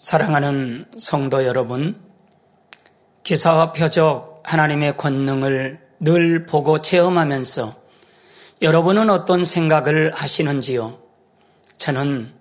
사랑하는 0.00 0.86
성도 0.96 1.44
여러분, 1.44 1.94
기사와 3.22 3.72
표적 3.72 4.40
하나님의 4.44 4.96
권능을 4.96 5.78
늘 6.00 6.46
보고 6.46 6.80
체험하면서 6.80 7.74
여러분은 8.62 9.10
어떤 9.10 9.44
생각을 9.44 10.12
하시는지요? 10.14 10.98
저는 11.76 12.32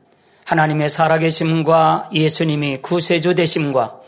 하나님의 0.46 0.88
살아계심과 0.88 2.12
예수님이 2.14 2.78
구세주 2.78 3.36
되심과 3.36 4.00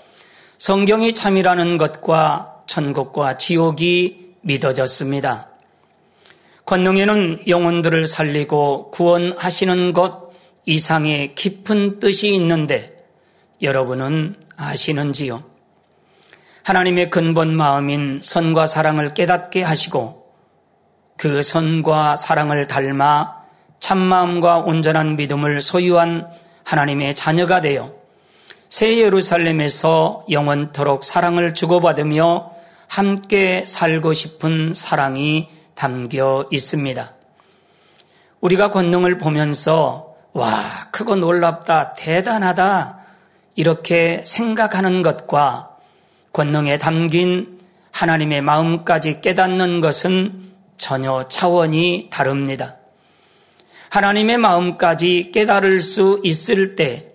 성경이 0.57 1.13
참이라는 1.13 1.77
것과 1.77 2.63
천국과 2.67 3.35
지옥이 3.35 4.35
믿어졌습니다. 4.43 5.49
권능에는 6.65 7.49
영혼들을 7.49 8.07
살리고 8.07 8.91
구원하시는 8.91 9.91
것 9.91 10.31
이상의 10.65 11.35
깊은 11.35 11.99
뜻이 11.99 12.29
있는데 12.29 13.00
여러분은 13.61 14.35
아시는지요? 14.57 15.43
하나님의 16.63 17.09
근본 17.09 17.55
마음인 17.55 18.19
선과 18.23 18.67
사랑을 18.67 19.13
깨닫게 19.13 19.63
하시고 19.63 20.25
그 21.17 21.43
선과 21.43 22.15
사랑을 22.15 22.67
닮아 22.67 23.41
참마음과 23.79 24.59
온전한 24.59 25.15
믿음을 25.15 25.61
소유한 25.61 26.31
하나님의 26.63 27.15
자녀가 27.15 27.61
되어 27.61 27.93
새 28.69 28.97
예루살렘에서 28.99 30.23
영원토록 30.29 31.03
사랑을 31.03 31.53
주고받으며 31.53 32.51
함께 32.87 33.65
살고 33.65 34.13
싶은 34.13 34.73
사랑이 34.73 35.49
담겨 35.75 36.47
있습니다. 36.51 37.13
우리가 38.39 38.71
권능을 38.71 39.17
보면서 39.17 40.15
와, 40.33 40.89
크고 40.91 41.17
놀랍다, 41.17 41.93
대단하다, 41.93 43.00
이렇게 43.55 44.23
생각하는 44.25 45.01
것과 45.01 45.77
권능에 46.33 46.77
담긴 46.77 47.59
하나님의 47.91 48.41
마음까지 48.41 49.21
깨닫는 49.21 49.81
것은 49.81 50.51
전혀 50.77 51.27
차원이 51.27 52.07
다릅니다. 52.11 52.77
하나님의 53.89 54.37
마음까지 54.37 55.31
깨달을 55.33 55.81
수 55.81 56.21
있을 56.23 56.75
때 56.75 57.11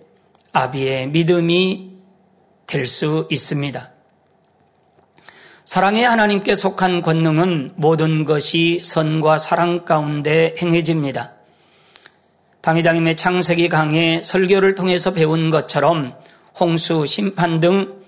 아비의 0.53 1.07
믿음이 1.09 1.91
될 2.67 2.85
수 2.85 3.27
있습니다. 3.31 3.91
사랑의 5.63 6.03
하나님께 6.03 6.53
속한 6.53 7.01
권능은 7.01 7.71
모든 7.75 8.25
것이 8.25 8.81
선과 8.83 9.37
사랑 9.37 9.85
가운데 9.85 10.53
행해집니다. 10.61 11.36
당회장님의 12.67 13.15
창세기 13.15 13.69
강의 13.69 14.21
설교를 14.21 14.75
통해서 14.75 15.13
배운 15.13 15.51
것처럼 15.51 16.13
홍수, 16.59 17.05
심판 17.05 17.61
등 17.61 18.01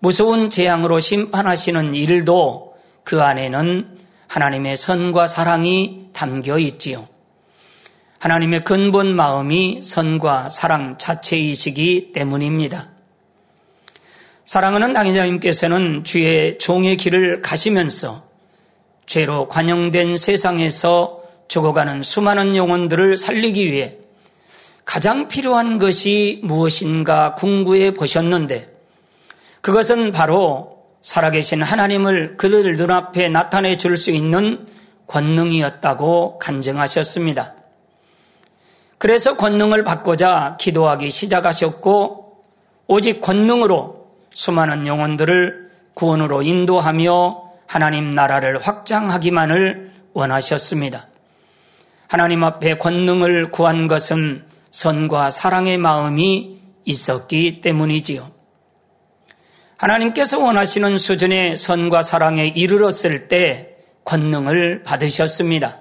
무서운 0.00 0.50
재앙으로 0.50 1.00
심판하시는 1.00 1.94
일도 1.94 2.74
그 3.04 3.22
안에는 3.22 3.96
하나님의 4.28 4.76
선과 4.76 5.26
사랑이 5.26 6.08
담겨 6.12 6.58
있지요. 6.58 7.08
하나님의 8.18 8.64
근본 8.64 9.16
마음이 9.16 9.80
선과 9.82 10.50
사랑 10.50 10.98
자체이시기 10.98 12.12
때문입니다. 12.12 12.90
사랑하는 14.44 14.92
당회자님께서는 14.92 16.04
주의 16.04 16.58
종의 16.58 16.98
길을 16.98 17.40
가시면서 17.40 18.28
죄로 19.06 19.48
관영된 19.48 20.18
세상에서 20.18 21.22
죽어가는 21.48 22.02
수많은 22.02 22.56
영혼들을 22.56 23.16
살리기 23.16 23.72
위해 23.72 24.01
가장 24.84 25.28
필요한 25.28 25.78
것이 25.78 26.40
무엇인가 26.44 27.34
궁구해 27.34 27.94
보셨는데 27.94 28.72
그것은 29.60 30.12
바로 30.12 30.82
살아계신 31.02 31.62
하나님을 31.62 32.36
그들 32.36 32.76
눈앞에 32.76 33.28
나타내 33.28 33.76
줄 33.76 33.96
수 33.96 34.10
있는 34.10 34.66
권능이었다고 35.06 36.38
간증하셨습니다. 36.38 37.54
그래서 38.98 39.36
권능을 39.36 39.84
받고자 39.84 40.56
기도하기 40.60 41.10
시작하셨고 41.10 42.44
오직 42.86 43.20
권능으로 43.20 44.06
수많은 44.32 44.86
영혼들을 44.86 45.70
구원으로 45.94 46.42
인도하며 46.42 47.42
하나님 47.66 48.14
나라를 48.14 48.58
확장하기만을 48.60 49.92
원하셨습니다. 50.12 51.06
하나님 52.08 52.44
앞에 52.44 52.78
권능을 52.78 53.50
구한 53.50 53.88
것은 53.88 54.44
선과 54.72 55.30
사랑의 55.30 55.78
마음이 55.78 56.58
있었기 56.84 57.60
때문이지요. 57.60 58.30
하나님께서 59.76 60.40
원하시는 60.40 60.98
수준의 60.98 61.56
선과 61.56 62.02
사랑에 62.02 62.48
이르렀을 62.48 63.28
때 63.28 63.76
권능을 64.04 64.82
받으셨습니다. 64.82 65.78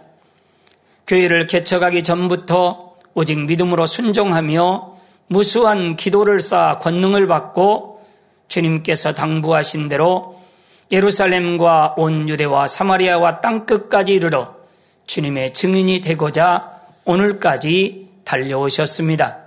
교회를 1.08 1.48
개척하기 1.48 2.04
전부터 2.04 2.96
오직 3.14 3.40
믿음으로 3.46 3.86
순종하며 3.86 4.98
무수한 5.28 5.96
기도를 5.96 6.40
쌓아 6.40 6.80
권능을 6.80 7.28
받고 7.28 8.02
주님께서 8.48 9.14
당부하신 9.14 9.88
대로 9.88 10.42
예루살렘과 10.92 11.96
온 11.98 12.28
유대와 12.28 12.68
사마리아와 12.68 13.40
땅끝까지 13.40 14.14
이르러 14.14 14.56
주님의 15.06 15.54
증인이 15.54 16.02
되고자 16.02 16.82
오늘까지 17.06 18.11
달려오셨습니다. 18.32 19.40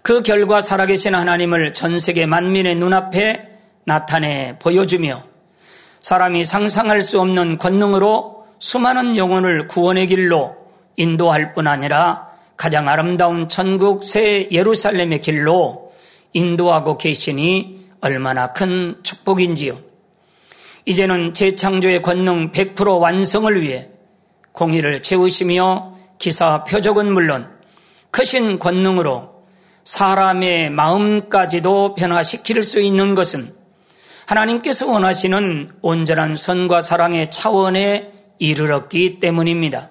그 0.00 0.22
결과 0.22 0.62
살아계신 0.62 1.14
하나님을 1.14 1.74
전 1.74 1.98
세계 1.98 2.24
만민의 2.24 2.76
눈앞에 2.76 3.50
나타내 3.84 4.56
보여주며 4.58 5.22
사람이 6.00 6.44
상상할 6.44 7.02
수 7.02 7.20
없는 7.20 7.58
권능으로 7.58 8.46
수많은 8.58 9.16
영혼을 9.16 9.68
구원의 9.68 10.06
길로 10.06 10.56
인도할 10.96 11.52
뿐 11.52 11.68
아니라 11.68 12.28
가장 12.56 12.88
아름다운 12.88 13.48
천국 13.48 14.04
새 14.04 14.48
예루살렘의 14.50 15.20
길로 15.20 15.92
인도하고 16.32 16.96
계시니 16.96 17.88
얼마나 18.00 18.52
큰 18.52 18.96
축복인지요. 19.02 19.78
이제는 20.86 21.34
재창조의 21.34 22.02
권능 22.02 22.50
100% 22.52 23.00
완성을 23.00 23.60
위해 23.60 23.88
공의를 24.52 25.02
채우시며 25.02 25.91
기사 26.22 26.62
표적은 26.62 27.12
물론 27.12 27.50
크신 28.12 28.60
권능으로 28.60 29.42
사람의 29.82 30.70
마음까지도 30.70 31.96
변화시킬 31.96 32.62
수 32.62 32.80
있는 32.80 33.16
것은 33.16 33.52
하나님께서 34.26 34.88
원하시는 34.88 35.70
온전한 35.82 36.36
선과 36.36 36.80
사랑의 36.80 37.32
차원에 37.32 38.12
이르렀기 38.38 39.18
때문입니다. 39.18 39.90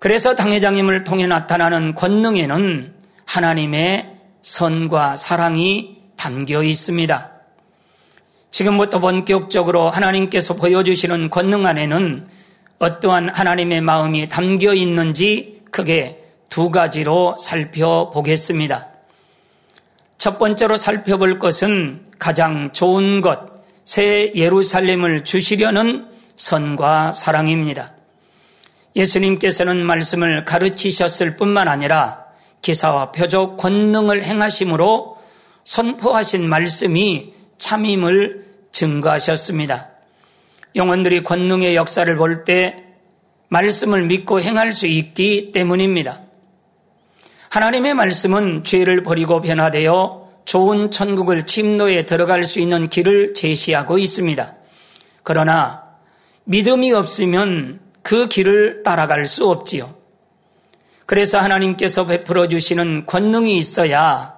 그래서 0.00 0.34
당회장님을 0.34 1.04
통해 1.04 1.28
나타나는 1.28 1.94
권능에는 1.94 2.92
하나님의 3.26 4.16
선과 4.42 5.14
사랑이 5.14 5.98
담겨 6.16 6.64
있습니다. 6.64 7.30
지금부터 8.50 8.98
본격적으로 8.98 9.88
하나님께서 9.88 10.56
보여주시는 10.56 11.30
권능 11.30 11.64
안에는 11.64 12.39
어떠한 12.80 13.28
하나님의 13.34 13.82
마음이 13.82 14.28
담겨 14.30 14.72
있는지 14.72 15.60
크게 15.70 16.24
두 16.48 16.70
가지로 16.70 17.36
살펴보겠습니다. 17.38 18.88
첫 20.16 20.38
번째로 20.38 20.76
살펴볼 20.76 21.38
것은 21.38 22.06
가장 22.18 22.72
좋은 22.72 23.20
것, 23.20 23.50
새 23.84 24.32
예루살렘을 24.34 25.24
주시려는 25.24 26.08
선과 26.36 27.12
사랑입니다. 27.12 27.92
예수님께서는 28.96 29.84
말씀을 29.84 30.46
가르치셨을 30.46 31.36
뿐만 31.36 31.68
아니라 31.68 32.24
기사와 32.62 33.12
표적 33.12 33.58
권능을 33.58 34.24
행하심으로 34.24 35.18
선포하신 35.64 36.48
말씀이 36.48 37.34
참임을 37.58 38.46
증거하셨습니다. 38.72 39.89
영혼들이 40.74 41.24
권능의 41.24 41.74
역사를 41.76 42.14
볼 42.16 42.44
때 42.44 42.84
말씀을 43.48 44.06
믿고 44.06 44.40
행할 44.40 44.72
수 44.72 44.86
있기 44.86 45.50
때문입니다. 45.52 46.20
하나님의 47.48 47.94
말씀은 47.94 48.62
죄를 48.62 49.02
버리고 49.02 49.40
변화되어 49.40 50.30
좋은 50.44 50.90
천국을 50.90 51.46
침노에 51.46 52.06
들어갈 52.06 52.44
수 52.44 52.60
있는 52.60 52.88
길을 52.88 53.34
제시하고 53.34 53.98
있습니다. 53.98 54.54
그러나 55.24 55.82
믿음이 56.44 56.92
없으면 56.92 57.80
그 58.02 58.28
길을 58.28 58.82
따라갈 58.84 59.26
수 59.26 59.48
없지요. 59.48 59.94
그래서 61.06 61.40
하나님께서 61.40 62.06
베풀어 62.06 62.46
주시는 62.46 63.06
권능이 63.06 63.58
있어야 63.58 64.36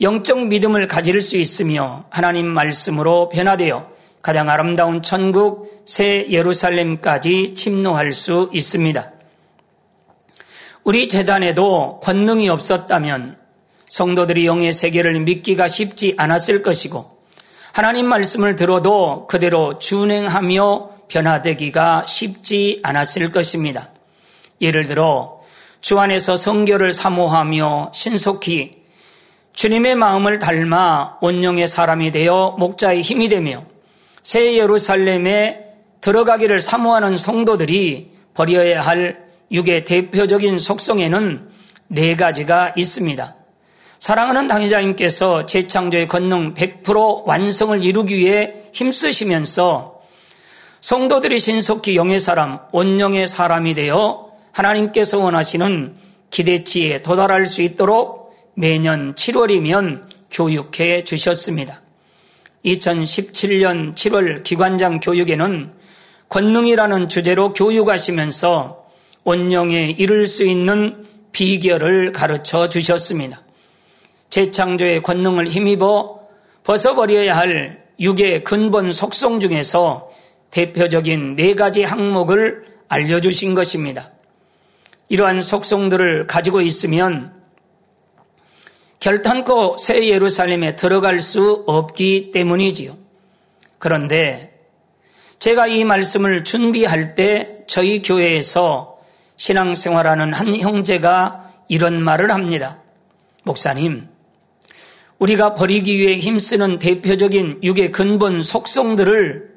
영적 0.00 0.48
믿음을 0.48 0.88
가질 0.88 1.20
수 1.20 1.36
있으며 1.36 2.04
하나님 2.10 2.46
말씀으로 2.46 3.28
변화되어 3.28 3.93
가장 4.24 4.48
아름다운 4.48 5.02
천국 5.02 5.82
새 5.84 6.26
예루살렘까지 6.30 7.54
침노할 7.54 8.12
수 8.12 8.48
있습니다. 8.54 9.12
우리 10.82 11.08
재단에도 11.08 12.00
권능이 12.00 12.48
없었다면 12.48 13.36
성도들이 13.86 14.46
영의 14.46 14.72
세계를 14.72 15.20
믿기가 15.20 15.68
쉽지 15.68 16.14
않았을 16.16 16.62
것이고 16.62 17.18
하나님 17.74 18.06
말씀을 18.06 18.56
들어도 18.56 19.26
그대로 19.26 19.78
준행하며 19.78 20.90
변화되기가 21.08 22.06
쉽지 22.06 22.80
않았을 22.82 23.30
것입니다. 23.30 23.90
예를 24.62 24.86
들어 24.86 25.42
주 25.82 26.00
안에서 26.00 26.38
성결을 26.38 26.92
사모하며 26.92 27.92
신속히 27.92 28.84
주님의 29.52 29.96
마음을 29.96 30.38
닮아 30.38 31.18
온영의 31.20 31.68
사람이 31.68 32.10
되어 32.10 32.56
목자의 32.58 33.02
힘이 33.02 33.28
되며 33.28 33.73
새 34.24 34.56
예루살렘에 34.56 35.60
들어가기를 36.00 36.60
사모하는 36.60 37.16
성도들이 37.16 38.10
버려야 38.32 38.80
할 38.80 39.22
육의 39.52 39.84
대표적인 39.84 40.58
속성에는 40.58 41.48
네 41.88 42.16
가지가 42.16 42.72
있습니다. 42.74 43.36
사랑하는 44.00 44.48
당의자님께서 44.48 45.46
재창조의 45.46 46.08
권능 46.08 46.54
100% 46.54 47.26
완성을 47.26 47.84
이루기 47.84 48.16
위해 48.16 48.54
힘쓰시면서 48.72 50.00
성도들이 50.80 51.38
신속히 51.38 51.94
영의 51.96 52.18
사람, 52.18 52.58
온영의 52.72 53.28
사람이 53.28 53.74
되어 53.74 54.30
하나님께서 54.52 55.18
원하시는 55.18 55.96
기대치에 56.30 57.02
도달할 57.02 57.46
수 57.46 57.62
있도록 57.62 58.34
매년 58.54 59.14
7월이면 59.14 60.08
교육해 60.30 61.04
주셨습니다. 61.04 61.83
2017년 62.64 63.94
7월 63.94 64.42
기관장 64.42 65.00
교육에는 65.00 65.72
권능이라는 66.28 67.08
주제로 67.08 67.52
교육하시면서 67.52 68.84
온영에 69.24 69.94
이를 69.98 70.26
수 70.26 70.44
있는 70.44 71.04
비결을 71.32 72.12
가르쳐 72.12 72.68
주셨습니다. 72.68 73.42
재창조의 74.30 75.02
권능을 75.02 75.48
힘입어 75.48 76.20
벗어버려야 76.64 77.36
할 77.36 77.84
육의 78.00 78.44
근본 78.44 78.92
속성 78.92 79.40
중에서 79.40 80.10
대표적인 80.50 81.36
네 81.36 81.54
가지 81.54 81.84
항목을 81.84 82.64
알려주신 82.88 83.54
것입니다. 83.54 84.10
이러한 85.08 85.42
속성들을 85.42 86.26
가지고 86.26 86.60
있으면 86.60 87.43
결탄코 89.04 89.76
새 89.76 90.08
예루살렘에 90.08 90.76
들어갈 90.76 91.20
수 91.20 91.62
없기 91.66 92.30
때문이지요. 92.30 92.96
그런데 93.78 94.58
제가 95.38 95.66
이 95.66 95.84
말씀을 95.84 96.42
준비할 96.42 97.14
때 97.14 97.64
저희 97.66 98.00
교회에서 98.00 98.96
신앙생활하는 99.36 100.32
한 100.32 100.58
형제가 100.58 101.50
이런 101.68 102.02
말을 102.02 102.32
합니다. 102.32 102.78
목사님, 103.42 104.08
우리가 105.18 105.54
버리기 105.54 105.98
위해 105.98 106.16
힘쓰는 106.16 106.78
대표적인 106.78 107.60
육의 107.62 107.92
근본 107.92 108.40
속성들을 108.40 109.50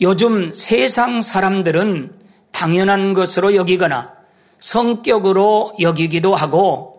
요즘 0.00 0.52
세상 0.52 1.22
사람들은 1.22 2.18
당연한 2.50 3.14
것으로 3.14 3.54
여기거나 3.54 4.14
성격으로 4.58 5.76
여기기도 5.78 6.34
하고 6.34 6.93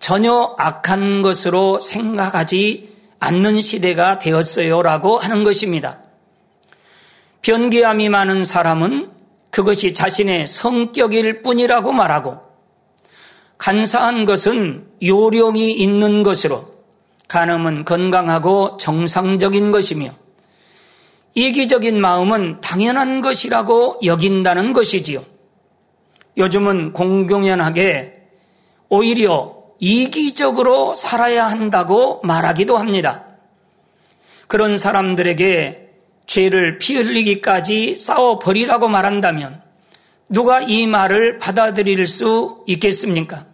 전혀 0.00 0.54
악한 0.58 1.22
것으로 1.22 1.78
생각하지 1.78 2.96
않는 3.20 3.60
시대가 3.60 4.18
되었어요라고 4.18 5.18
하는 5.18 5.44
것입니다. 5.44 5.98
변기함이 7.42 8.08
많은 8.08 8.44
사람은 8.44 9.10
그것이 9.50 9.92
자신의 9.92 10.46
성격일 10.46 11.42
뿐이라고 11.42 11.92
말하고 11.92 12.38
간사한 13.58 14.24
것은 14.24 14.86
요령이 15.02 15.72
있는 15.72 16.22
것으로 16.22 16.72
간음은 17.28 17.84
건강하고 17.84 18.78
정상적인 18.78 19.70
것이며 19.70 20.12
이기적인 21.34 22.00
마음은 22.00 22.60
당연한 22.62 23.20
것이라고 23.20 23.98
여긴다는 24.02 24.72
것이지요. 24.72 25.24
요즘은 26.38 26.92
공공연하게 26.94 28.16
오히려 28.88 29.59
이기적으로 29.80 30.94
살아야 30.94 31.46
한다고 31.46 32.20
말하기도 32.22 32.76
합니다. 32.76 33.24
그런 34.46 34.78
사람들에게 34.78 35.88
죄를 36.26 36.78
피 36.78 36.96
흘리기까지 36.96 37.96
싸워버리라고 37.96 38.88
말한다면 38.88 39.62
누가 40.28 40.60
이 40.60 40.86
말을 40.86 41.38
받아들일 41.38 42.06
수 42.06 42.62
있겠습니까? 42.66 43.46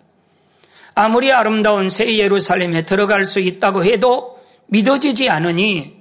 아무리 0.94 1.32
아름다운 1.32 1.88
새 1.88 2.18
예루살렘에 2.18 2.84
들어갈 2.84 3.24
수 3.24 3.40
있다고 3.40 3.84
해도 3.84 4.38
믿어지지 4.66 5.30
않으니 5.30 5.94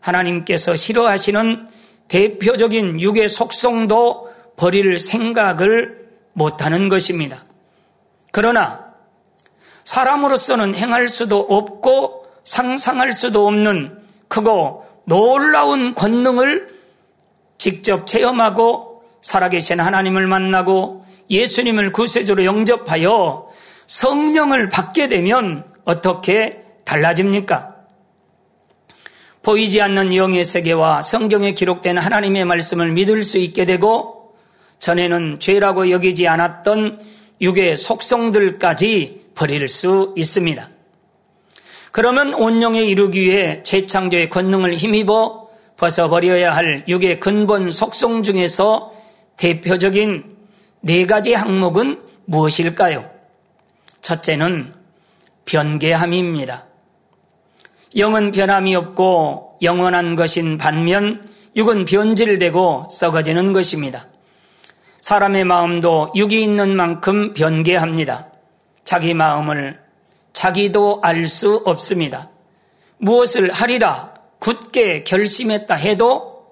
하나님께서 0.00 0.76
싫어하시는 0.76 1.68
대표적인 2.08 3.00
육의 3.00 3.28
속성도 3.28 4.30
버릴 4.56 4.98
생각을 4.98 6.08
못하는 6.32 6.88
것입니다. 6.88 7.44
그러나 8.32 8.87
사람으로서는 9.88 10.74
행할 10.74 11.08
수도 11.08 11.38
없고 11.38 12.26
상상할 12.44 13.14
수도 13.14 13.46
없는 13.46 13.98
크고 14.28 14.84
놀라운 15.06 15.94
권능을 15.94 16.68
직접 17.56 18.06
체험하고 18.06 19.02
살아계신 19.22 19.80
하나님을 19.80 20.26
만나고 20.26 21.06
예수님을 21.30 21.92
구세주로 21.92 22.44
영접하여 22.44 23.48
성령을 23.86 24.68
받게 24.68 25.08
되면 25.08 25.64
어떻게 25.86 26.64
달라집니까? 26.84 27.76
보이지 29.42 29.80
않는 29.80 30.14
영의 30.14 30.44
세계와 30.44 31.00
성경에 31.00 31.54
기록된 31.54 31.96
하나님의 31.96 32.44
말씀을 32.44 32.92
믿을 32.92 33.22
수 33.22 33.38
있게 33.38 33.64
되고 33.64 34.34
전에는 34.80 35.40
죄라고 35.40 35.90
여기지 35.90 36.28
않았던 36.28 37.00
육의 37.40 37.78
속성들까지 37.78 39.27
버릴 39.38 39.68
수 39.68 40.12
있습니다. 40.16 40.68
그러면 41.92 42.34
온영에 42.34 42.82
이르기 42.82 43.20
위해 43.20 43.62
재창조의 43.62 44.30
권능을 44.30 44.74
힘입어 44.74 45.48
벗어버려야 45.76 46.54
할 46.54 46.84
육의 46.88 47.20
근본 47.20 47.70
속성 47.70 48.24
중에서 48.24 48.92
대표적인 49.36 50.36
네 50.80 51.06
가지 51.06 51.34
항목은 51.34 52.02
무엇일까요? 52.24 53.08
첫째는 54.02 54.74
변개함입니다. 55.44 56.66
영은 57.96 58.32
변함이 58.32 58.74
없고 58.74 59.58
영원한 59.62 60.16
것인 60.16 60.58
반면 60.58 61.24
육은 61.54 61.84
변질되고 61.84 62.88
썩어지는 62.90 63.52
것입니다. 63.52 64.08
사람의 65.00 65.44
마음도 65.44 66.10
육이 66.16 66.42
있는 66.42 66.74
만큼 66.74 67.32
변개합니다. 67.34 68.27
자기 68.88 69.12
마음을 69.12 69.78
자기도 70.32 71.00
알 71.02 71.28
수 71.28 71.62
없습니다. 71.66 72.30
무엇을 72.96 73.52
하리라 73.52 74.14
굳게 74.38 75.04
결심했다 75.04 75.74
해도 75.74 76.46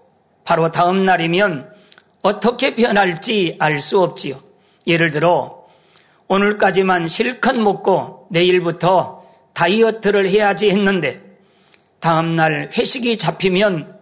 바로 0.45 0.71
다음 0.71 1.07
날이면 1.07 1.73
어떻게 2.21 2.75
변할지 2.75 3.57
알 3.59 3.79
수 3.79 4.03
없지요. 4.03 4.39
예를 4.87 5.09
들어 5.09 5.65
오늘까지만 6.29 7.09
실컷 7.09 7.57
먹고 7.57 8.27
내일부터 8.31 9.25
다이어트를 9.55 10.29
해야지 10.29 10.69
했는데 10.69 11.23
다음 12.01 12.37
날 12.37 12.71
회식이 12.77 13.17
잡히면 13.17 13.99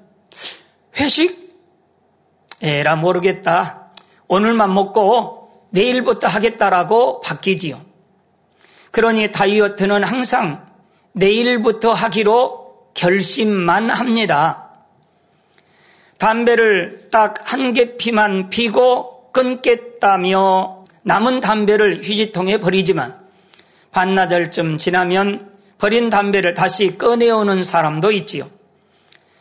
회식? 0.99 1.57
에라 2.61 2.97
모르겠다. 2.97 3.93
오늘만 4.27 4.75
먹고 4.75 5.69
내일부터 5.71 6.27
하겠다라고 6.27 7.21
바뀌지요. 7.21 7.94
그러니 8.95 9.33
다이어트는 9.33 10.05
항상 10.05 10.65
내일부터 11.15 11.93
하기로 11.93 12.93
결심만 12.95 13.91
합니다. 13.91 14.71
담배를 16.19 17.09
딱 17.11 17.53
한 17.53 17.73
개 17.73 17.97
피만 17.97 18.51
피고 18.51 19.33
끊겠다며 19.33 20.85
남은 21.03 21.41
담배를 21.41 22.05
휴지통에 22.05 22.59
버리지만 22.59 23.19
반나절쯤 23.91 24.79
지나면 24.79 25.51
버린 25.79 26.09
담배를 26.09 26.55
다시 26.55 26.97
꺼내오는 26.97 27.65
사람도 27.65 28.13
있지요. 28.13 28.49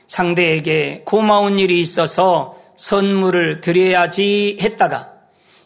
상대에게 0.07 1.03
고마운 1.05 1.60
일이 1.60 1.79
있어서 1.79 2.60
선물을 2.75 3.62
드려야지 3.62 4.57
했다가 4.60 5.12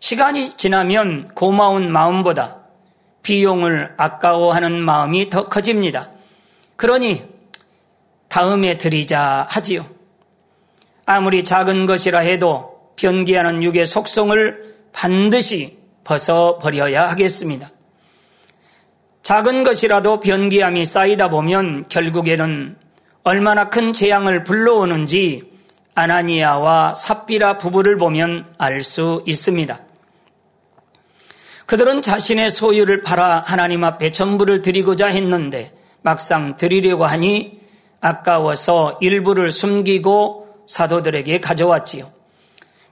시간이 0.01 0.57
지나면 0.57 1.29
고마운 1.35 1.89
마음보다 1.89 2.56
비용을 3.27 3.93
아까워하는 3.97 4.81
마음이 4.81 5.29
더 5.29 5.49
커집니다. 5.49 6.11
그러니 6.77 7.25
다음에 8.29 8.77
드리자 8.77 9.45
하지요. 9.49 9.85
아무리 11.05 11.43
작은 11.43 11.87
것이라 11.87 12.19
해도 12.19 12.93
변기하는 12.95 13.63
육의 13.63 13.85
속성을 13.85 14.75
반드시 14.93 15.77
벗어버려야 16.05 17.09
하겠습니다. 17.09 17.69
작은 19.23 19.65
것이라도 19.65 20.21
변기함이 20.21 20.85
쌓이다 20.85 21.29
보면 21.29 21.89
결국에는 21.89 22.77
얼마나 23.23 23.67
큰 23.67 23.91
재앙을 23.91 24.45
불러오는지 24.45 25.51
아나니아와 25.95 26.93
삽비라 26.93 27.57
부부를 27.57 27.97
보면 27.97 28.47
알 28.57 28.81
수 28.81 29.21
있습니다. 29.25 29.86
그들은 31.67 32.01
자신의 32.01 32.49
소유를 32.49 33.01
팔아 33.01 33.43
하나님 33.45 33.83
앞에 33.83 34.11
전부를 34.11 34.61
드리고자 34.61 35.07
했는데 35.07 35.73
막상 36.01 36.55
드리려고 36.55 37.05
하니 37.05 37.59
아까워서 37.99 38.97
일부를 39.01 39.51
숨기고 39.51 40.47
사도들에게 40.65 41.39
가져왔지요. 41.41 42.09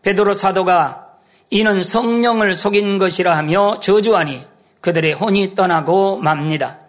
베드로 0.02 0.34
사도가 0.34 1.08
이는 1.52 1.84
성령을 1.84 2.54
속인 2.54 2.98
것이라 2.98 3.38
하며 3.38 3.80
저주하니 3.80 4.46
그들의 4.82 5.14
혼이 5.14 5.56
떠나고 5.56 6.18
맙니다. 6.18 6.80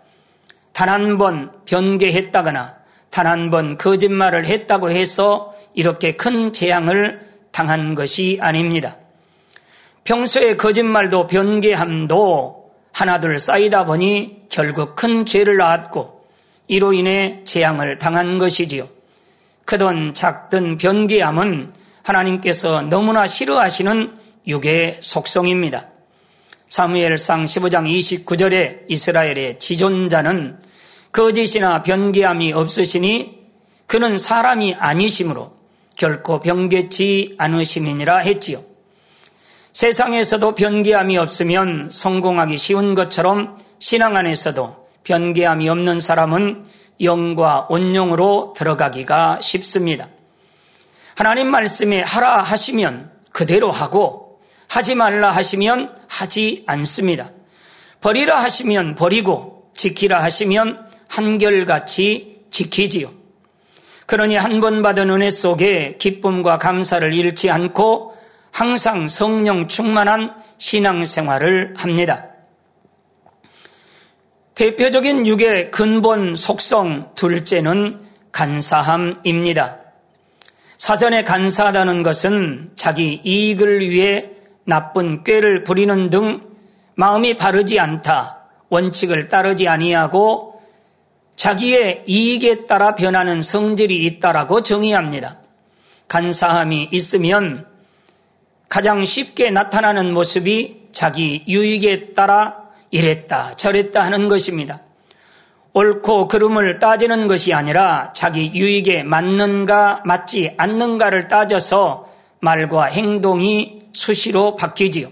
단 0.72 0.88
한 0.88 1.18
번 1.18 1.52
변개했다거나 1.66 2.74
단 3.10 3.26
한 3.26 3.50
번 3.50 3.78
거짓말을 3.78 4.46
했다고 4.48 4.90
해서 4.90 5.54
이렇게 5.72 6.16
큰 6.16 6.52
재앙을 6.52 7.20
당한 7.52 7.94
것이 7.94 8.38
아닙니다. 8.42 8.96
평소에 10.06 10.56
거짓말도 10.56 11.26
변개함도 11.26 12.70
하나둘 12.92 13.40
쌓이다 13.40 13.86
보니 13.86 14.44
결국 14.48 14.94
큰 14.94 15.26
죄를 15.26 15.56
낳았고 15.56 16.25
이로 16.68 16.92
인해 16.92 17.40
재앙을 17.44 17.98
당한 17.98 18.38
것이지요. 18.38 18.88
크든 19.64 20.14
작든 20.14 20.78
변개함은 20.78 21.72
하나님께서 22.04 22.82
너무나 22.82 23.26
싫어하시는 23.26 24.16
육의 24.46 24.98
속성입니다. 25.00 25.88
사무엘상 26.68 27.44
15장 27.44 27.88
29절에 27.88 28.82
이스라엘의 28.88 29.58
지존자는 29.58 30.60
거짓이나 31.10 31.82
변개함이 31.82 32.52
없으시니 32.52 33.40
그는 33.88 34.18
사람이 34.18 34.76
아니시므로 34.78 35.56
결코 35.96 36.38
변개치 36.38 37.34
않으심이니라 37.38 38.18
했지요. 38.18 38.75
세상에서도 39.76 40.54
변개함이 40.54 41.18
없으면 41.18 41.90
성공하기 41.92 42.56
쉬운 42.56 42.95
것처럼 42.95 43.59
신앙 43.78 44.16
안에서도 44.16 44.88
변개함이 45.04 45.68
없는 45.68 46.00
사람은 46.00 46.64
영과 47.02 47.66
온용으로 47.68 48.54
들어가기가 48.56 49.40
쉽습니다. 49.42 50.09
하나님 51.14 51.49
말씀에 51.49 52.00
하라 52.00 52.40
하시면 52.40 53.11
그대로 53.33 53.71
하고 53.71 54.40
하지 54.66 54.95
말라 54.95 55.30
하시면 55.30 55.95
하지 56.09 56.64
않습니다. 56.66 57.33
버리라 58.00 58.42
하시면 58.42 58.95
버리고 58.95 59.71
지키라 59.75 60.23
하시면 60.23 60.87
한결같이 61.09 62.47
지키지요. 62.50 63.11
그러니 64.06 64.37
한 64.37 64.62
번 64.62 64.80
받은 64.80 65.11
은혜 65.11 65.28
속에 65.28 65.97
기쁨과 65.99 66.61
감사를 66.61 67.12
잃지 67.12 67.50
않고 67.50 68.15
항상 68.56 69.06
성령 69.06 69.68
충만한 69.68 70.34
신앙생활을 70.56 71.75
합니다. 71.76 72.28
대표적인 74.54 75.26
육의 75.26 75.70
근본 75.70 76.34
속성 76.34 77.14
둘째는 77.14 78.00
간사함입니다. 78.32 79.76
사전에 80.78 81.22
간사하다는 81.22 82.02
것은 82.02 82.72
자기 82.76 83.20
이익을 83.22 83.90
위해 83.90 84.30
나쁜 84.64 85.22
꾀를 85.22 85.62
부리는 85.62 86.08
등 86.08 86.40
마음이 86.94 87.36
바르지 87.36 87.78
않다, 87.78 88.48
원칙을 88.70 89.28
따르지 89.28 89.68
아니하고 89.68 90.62
자기의 91.36 92.04
이익에 92.06 92.64
따라 92.64 92.94
변하는 92.94 93.42
성질이 93.42 94.02
있다라고 94.06 94.62
정의합니다. 94.62 95.40
간사함이 96.08 96.88
있으면 96.90 97.75
가장 98.68 99.04
쉽게 99.04 99.50
나타나는 99.50 100.12
모습이 100.12 100.87
자기 100.92 101.44
유익에 101.46 102.14
따라 102.14 102.66
이랬다 102.90 103.52
저랬다 103.54 104.02
하는 104.02 104.28
것입니다. 104.28 104.80
옳고 105.73 106.28
그름을 106.28 106.78
따지는 106.78 107.28
것이 107.28 107.52
아니라 107.52 108.12
자기 108.14 108.50
유익에 108.54 109.02
맞는가 109.02 110.02
맞지 110.06 110.54
않는가를 110.56 111.28
따져서 111.28 112.08
말과 112.40 112.85
행동이 112.85 113.80
수시로 113.92 114.56
바뀌지요. 114.56 115.11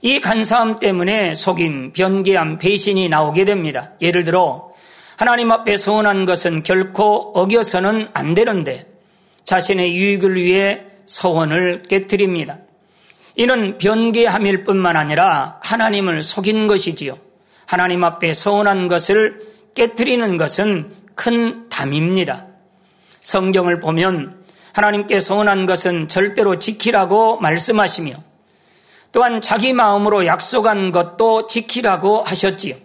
이 0.00 0.20
간사함 0.20 0.76
때문에 0.76 1.34
속임, 1.34 1.92
변개함, 1.92 2.58
배신이 2.58 3.08
나오게 3.08 3.44
됩니다. 3.44 3.90
예를 4.00 4.24
들어 4.24 4.70
하나님 5.16 5.50
앞에 5.50 5.76
서운한 5.76 6.24
것은 6.24 6.62
결코 6.62 7.32
어겨서는 7.34 8.08
안 8.14 8.34
되는데 8.34 8.86
자신의 9.44 9.96
유익을 9.96 10.36
위해 10.36 10.87
서원을 11.08 11.82
깨뜨립니다. 11.88 12.58
이는 13.34 13.78
변개함일 13.78 14.64
뿐만 14.64 14.96
아니라 14.96 15.58
하나님을 15.62 16.22
속인 16.22 16.68
것이지요. 16.68 17.18
하나님 17.66 18.04
앞에 18.04 18.34
서운한 18.34 18.88
것을 18.88 19.40
깨뜨리는 19.74 20.36
것은 20.36 20.92
큰 21.14 21.68
담입니다. 21.68 22.46
성경을 23.22 23.80
보면 23.80 24.44
하나님께 24.72 25.18
서운한 25.20 25.66
것은 25.66 26.08
절대로 26.08 26.58
지키라고 26.58 27.38
말씀하시며 27.38 28.14
또한 29.12 29.40
자기 29.40 29.72
마음으로 29.72 30.26
약속한 30.26 30.92
것도 30.92 31.46
지키라고 31.46 32.22
하셨지요. 32.22 32.76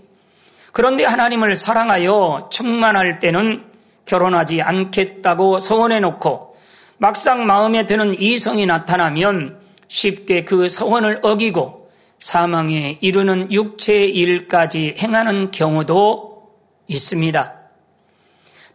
그런데 0.72 1.04
하나님을 1.04 1.56
사랑하여 1.56 2.50
충만할 2.52 3.20
때는 3.20 3.66
결혼하지 4.06 4.62
않겠다고 4.62 5.60
서원해 5.60 6.00
놓고 6.00 6.53
막상 7.04 7.46
마음에 7.46 7.86
드는 7.86 8.18
이성이 8.18 8.66
나타나면 8.66 9.60
쉽게 9.90 10.46
그 10.46 10.70
서원을 10.70 11.20
어기고 11.22 11.90
사망에 12.20 12.98
이르는 13.02 13.52
육체의 13.52 14.10
일까지 14.16 14.96
행하는 14.98 15.52
경우도 15.52 16.48
있습니다. 16.88 17.56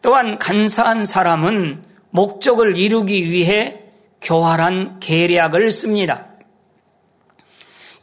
또한 0.03 0.37
간사한 0.37 1.07
사람은 1.07 1.85
목적을 2.11 2.77
이루기 2.77 3.31
위해 3.31 3.85
교활한 4.21 5.01
계략을 5.01 5.71
씁니다. 5.71 6.27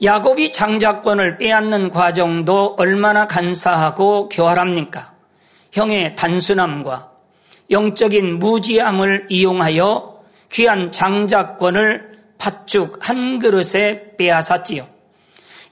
야곱이 0.02 0.54
장자권을 0.54 1.38
빼앗는 1.38 1.92
과정도 1.92 2.74
얼마나 2.80 3.28
간사하고 3.28 4.30
교활합니까? 4.30 5.14
형의 5.72 6.16
단순함과 6.16 7.12
영적인 7.70 8.40
무지함을 8.40 9.28
이용하여 9.30 10.15
귀한 10.56 10.94
장자권을 10.94 12.16
팥죽 12.38 12.98
한 13.02 13.40
그릇에 13.40 14.16
빼앗았지요. 14.18 14.88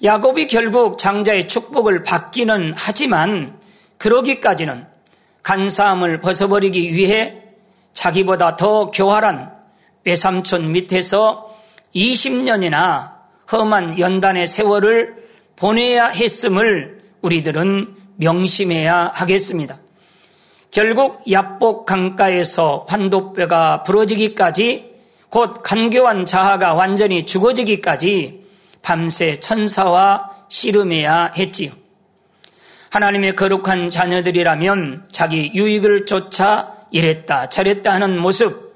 야곱이 0.03 0.47
결국 0.47 0.97
장자의 0.97 1.47
축복을 1.47 2.03
받기는 2.03 2.73
하지만 2.75 3.57
그러기까지는 3.97 4.85
간사함을 5.41 6.19
벗어버리기 6.19 6.93
위해 6.95 7.43
자기보다 7.93 8.57
더 8.57 8.91
교활한 8.91 9.53
외삼촌 10.03 10.73
밑에서 10.73 11.55
20년이나 11.95 13.13
험한 13.49 13.99
연단의 13.99 14.47
세월을 14.47 15.15
보내야 15.55 16.07
했음을 16.07 17.01
우리들은 17.21 17.95
명심해야 18.17 19.11
하겠습니다. 19.13 19.79
결국 20.73 21.21
야복 21.31 21.85
강가에서 21.85 22.87
환도뼈가 22.89 23.83
부러지기까지 23.83 24.91
곧 25.29 25.61
간교한 25.61 26.25
자아가 26.25 26.73
완전히 26.73 27.27
죽어지기까지 27.27 28.43
밤새 28.81 29.39
천사와 29.39 30.31
씨름해야 30.49 31.33
했지요. 31.37 31.71
하나님의 32.89 33.35
거룩한 33.35 33.91
자녀들이라면 33.91 35.05
자기 35.11 35.51
유익을 35.53 36.07
쫓아 36.07 36.73
이랬다 36.89 37.49
저랬다 37.49 37.93
하는 37.93 38.17
모습, 38.17 38.73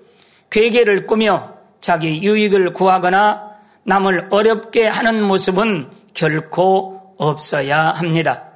괴계를 0.52 1.08
꾸며 1.08 1.56
자기 1.82 2.22
유익을 2.22 2.74
구하거나 2.74 3.54
남을 3.86 4.28
어렵게 4.30 4.86
하는 4.86 5.24
모습은 5.24 5.90
결코 6.14 7.16
없어야 7.18 7.90
합니다. 7.90 8.47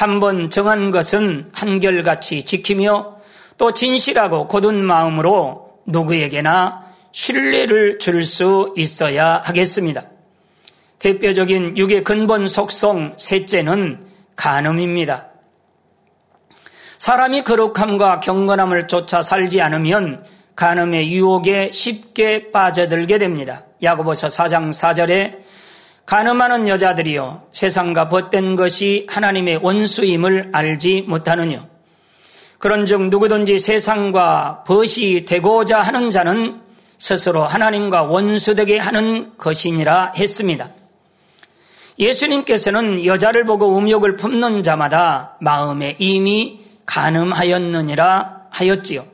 한 0.00 0.18
번 0.18 0.48
정한 0.48 0.90
것은 0.90 1.48
한결같이 1.52 2.42
지키며 2.42 3.18
또 3.58 3.74
진실하고 3.74 4.48
고든 4.48 4.82
마음으로 4.82 5.72
누구에게나 5.84 6.86
신뢰를 7.12 7.98
줄 7.98 8.24
수 8.24 8.72
있어야 8.78 9.42
하겠습니다. 9.44 10.04
대표적인 11.00 11.76
육의 11.76 12.02
근본 12.02 12.48
속성 12.48 13.14
셋째는 13.18 14.06
간음입니다. 14.36 15.26
사람이 16.96 17.44
거룩함과 17.44 18.20
경건함을 18.20 18.86
쫓아 18.86 19.20
살지 19.20 19.60
않으면 19.60 20.24
간음의 20.56 21.12
유혹에 21.12 21.72
쉽게 21.72 22.50
빠져들게 22.52 23.18
됩니다. 23.18 23.66
야고보서 23.82 24.28
4장 24.28 24.70
4절에 24.70 25.49
가늠하는 26.10 26.66
여자들이여 26.66 27.44
세상과 27.52 28.08
벗된 28.08 28.56
것이 28.56 29.06
하나님의 29.08 29.60
원수임을 29.62 30.50
알지 30.52 31.02
못하느냐. 31.02 31.64
그런즉 32.58 33.10
누구든지 33.10 33.60
세상과 33.60 34.64
벗이 34.66 35.24
되고자 35.24 35.80
하는 35.80 36.10
자는 36.10 36.62
스스로 36.98 37.44
하나님과 37.44 38.02
원수되게 38.02 38.76
하는 38.78 39.38
것이니라 39.38 40.14
했습니다. 40.16 40.70
예수님께서는 42.00 43.06
여자를 43.06 43.44
보고 43.44 43.78
음욕을 43.78 44.16
품는 44.16 44.64
자마다 44.64 45.36
마음에 45.40 45.94
이미 46.00 46.58
가늠하였느니라 46.86 48.48
하였지요. 48.50 49.06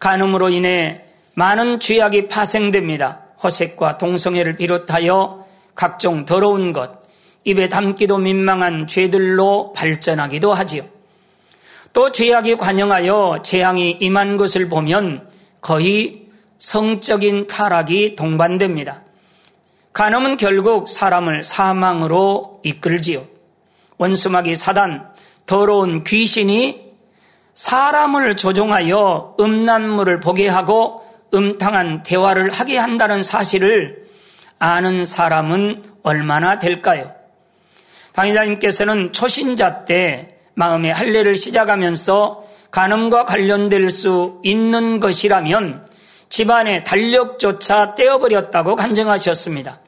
간음으로 0.00 0.50
인해 0.50 1.06
많은 1.32 1.80
죄악이 1.80 2.28
파생됩니다. 2.28 3.22
호색과 3.42 3.96
동성애를 3.96 4.56
비롯하여 4.58 5.43
각종 5.74 6.24
더러운 6.24 6.72
것, 6.72 7.00
입에 7.44 7.68
담기도 7.68 8.18
민망한 8.18 8.86
죄들로 8.86 9.72
발전하기도 9.74 10.52
하지요. 10.52 10.84
또 11.92 12.10
죄악이 12.10 12.56
관영하여 12.56 13.40
재앙이 13.42 13.98
임한 14.00 14.36
것을 14.36 14.68
보면 14.68 15.28
거의 15.60 16.26
성적인 16.58 17.46
타락이 17.46 18.16
동반됩니다. 18.16 19.02
간음은 19.92 20.38
결국 20.38 20.88
사람을 20.88 21.42
사망으로 21.42 22.60
이끌지요. 22.64 23.26
원수마귀 23.98 24.56
사단, 24.56 25.08
더러운 25.46 26.02
귀신이 26.02 26.92
사람을 27.54 28.36
조종하여 28.36 29.36
음란물을 29.38 30.18
보게 30.18 30.48
하고 30.48 31.04
음탕한 31.32 32.02
대화를 32.02 32.50
하게 32.50 32.78
한다는 32.78 33.22
사실을 33.22 34.03
아는 34.58 35.04
사람은 35.04 35.82
얼마나 36.02 36.58
될까요? 36.58 37.12
당의자님께서는 38.12 39.12
초신자 39.12 39.84
때 39.84 40.36
마음의 40.54 40.92
할례를 40.92 41.36
시작하면서 41.36 42.44
간음과 42.70 43.24
관련될 43.24 43.90
수 43.90 44.40
있는 44.42 45.00
것이라면 45.00 45.86
집안의 46.28 46.84
달력조차 46.84 47.94
떼어버렸다고 47.94 48.76
간증하셨습니다. 48.76 49.80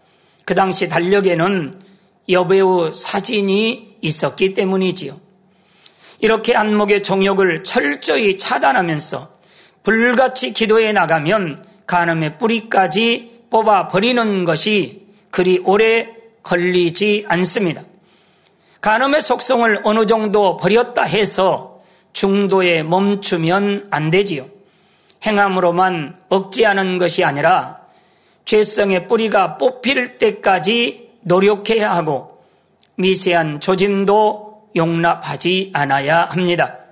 그 0.44 0.54
당시 0.54 0.88
달력에는 0.88 1.80
여배우 2.28 2.92
사진이 2.92 3.96
있었기 4.00 4.54
때문이지요. 4.54 5.18
이렇게 6.20 6.54
안목의 6.54 7.02
정욕을 7.02 7.64
철저히 7.64 8.38
차단하면서 8.38 9.30
불같이 9.82 10.52
기도해 10.52 10.92
나가면 10.92 11.64
간음의 11.86 12.38
뿌리까지 12.38 13.35
뽑아 13.50 13.88
버리는 13.88 14.44
것이 14.44 15.06
그리 15.30 15.58
오래 15.64 16.08
걸리지 16.42 17.26
않습니다. 17.28 17.82
간음의 18.80 19.20
속성을 19.20 19.80
어느 19.84 20.06
정도 20.06 20.56
버렸다 20.56 21.02
해서 21.02 21.80
중도에 22.12 22.82
멈추면 22.82 23.88
안 23.90 24.10
되지요. 24.10 24.46
행함으로만 25.26 26.16
억제하는 26.28 26.98
것이 26.98 27.24
아니라 27.24 27.80
죄성의 28.44 29.08
뿌리가 29.08 29.58
뽑힐 29.58 30.18
때까지 30.18 31.10
노력해야 31.22 31.92
하고 31.94 32.38
미세한 32.94 33.60
조짐도 33.60 34.70
용납하지 34.76 35.72
않아야 35.74 36.26
합니다. 36.26 36.85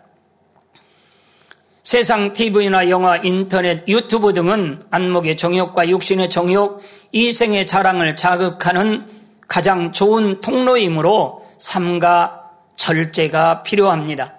세상 1.84 2.32
TV나 2.32 2.88
영화, 2.88 3.18
인터넷, 3.18 3.86
유튜브 3.86 4.32
등은 4.32 4.84
안목의 4.90 5.36
정욕과 5.36 5.90
육신의 5.90 6.30
정욕, 6.30 6.80
이생의 7.12 7.66
자랑을 7.66 8.16
자극하는 8.16 9.06
가장 9.46 9.92
좋은 9.92 10.40
통로이므로 10.40 11.44
삼가 11.58 12.52
절제가 12.76 13.64
필요합니다. 13.64 14.38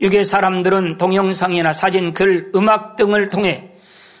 유괴 0.00 0.22
사람들은 0.22 0.98
동영상이나 0.98 1.72
사진, 1.72 2.14
글, 2.14 2.52
음악 2.54 2.94
등을 2.94 3.28
통해 3.28 3.72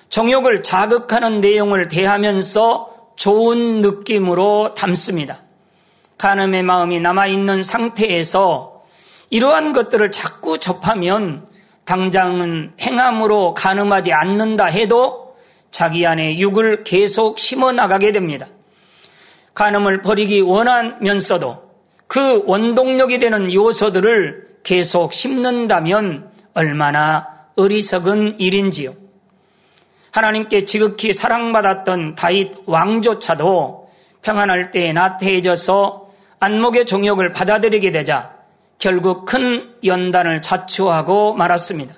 정욕을 0.08 0.64
자극하는 0.64 1.40
내용을 1.40 1.86
대하면서 1.86 3.12
좋은 3.14 3.80
느낌으로 3.82 4.74
담습니다. 4.74 5.42
간음의 6.18 6.64
마음이 6.64 6.98
남아있는 6.98 7.62
상태에서 7.62 8.82
이러한 9.30 9.72
것들을 9.72 10.10
자꾸 10.10 10.58
접하면 10.58 11.51
당장은 11.84 12.74
행함으로 12.80 13.54
간음하지 13.54 14.12
않는다 14.12 14.66
해도 14.66 15.36
자기 15.70 16.06
안에 16.06 16.38
육을 16.38 16.84
계속 16.84 17.38
심어 17.38 17.72
나가게 17.72 18.12
됩니다. 18.12 18.46
간음을 19.54 20.02
버리기 20.02 20.40
원하면서도 20.40 21.70
그 22.06 22.42
원동력이 22.46 23.18
되는 23.18 23.52
요소들을 23.52 24.58
계속 24.62 25.12
심는다면 25.12 26.30
얼마나 26.54 27.28
어리석은 27.56 28.38
일인지요. 28.38 28.94
하나님께 30.12 30.66
지극히 30.66 31.12
사랑받았던 31.12 32.14
다윗 32.14 32.52
왕조차도 32.66 33.90
평안할 34.20 34.70
때에 34.70 34.92
나태해져서 34.92 36.10
안목의 36.38 36.86
종욕을 36.86 37.32
받아들이게 37.32 37.90
되자 37.92 38.41
결국 38.82 39.26
큰 39.26 39.76
연단을 39.84 40.42
자초하고 40.42 41.34
말았습니다. 41.34 41.94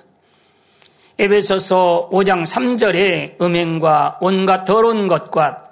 에베소서 1.17 2.11
5장 2.11 2.45
3절에 2.45 3.41
음행과 3.41 4.19
온갖 4.21 4.65
더러운 4.65 5.07
것과 5.07 5.63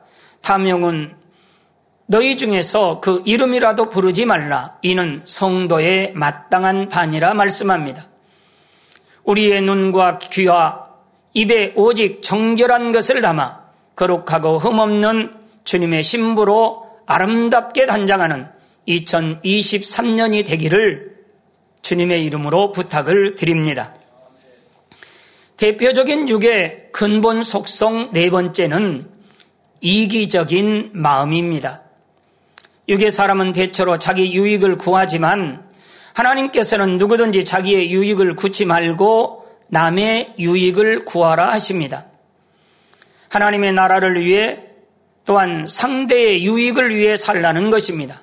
탐욕은 0.41 1.15
너희 2.07 2.35
중에서 2.35 2.99
그 2.99 3.21
이름이라도 3.25 3.89
부르지 3.89 4.25
말라. 4.25 4.79
이는 4.81 5.21
성도의 5.23 6.13
마땅한 6.15 6.89
반이라 6.89 7.35
말씀합니다. 7.35 8.07
우리의 9.23 9.61
눈과 9.61 10.17
귀와 10.17 10.87
입에 11.33 11.73
오직 11.75 12.23
정결한 12.23 12.91
것을 12.91 13.21
담아 13.21 13.59
거룩하고 13.95 14.57
흠없는 14.57 15.41
주님의 15.63 16.01
신부로 16.01 16.87
아름답게 17.05 17.85
단장하는 17.85 18.62
2023년이 18.87 20.45
되기를 20.45 21.13
주님의 21.81 22.25
이름으로 22.25 22.71
부탁을 22.71 23.35
드립니다. 23.35 23.93
대표적인 25.57 26.29
육의 26.29 26.89
근본 26.91 27.43
속성 27.43 28.11
네 28.11 28.29
번째는 28.29 29.09
이기적인 29.81 30.91
마음입니다. 30.93 31.83
육의 32.89 33.11
사람은 33.11 33.53
대체로 33.53 33.97
자기 33.97 34.33
유익을 34.33 34.77
구하지만 34.77 35.69
하나님께서는 36.13 36.97
누구든지 36.97 37.45
자기의 37.45 37.91
유익을 37.91 38.35
구치 38.35 38.65
말고 38.65 39.45
남의 39.69 40.35
유익을 40.37 41.05
구하라 41.05 41.51
하십니다. 41.51 42.07
하나님의 43.29 43.73
나라를 43.73 44.23
위해 44.23 44.59
또한 45.25 45.65
상대의 45.65 46.45
유익을 46.45 46.95
위해 46.95 47.17
살라는 47.17 47.71
것입니다. 47.71 48.21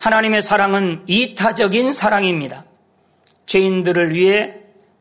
하나님의 0.00 0.40
사랑은 0.40 1.02
이타적인 1.06 1.92
사랑입니다. 1.92 2.64
죄인들을 3.44 4.14
위해 4.14 4.54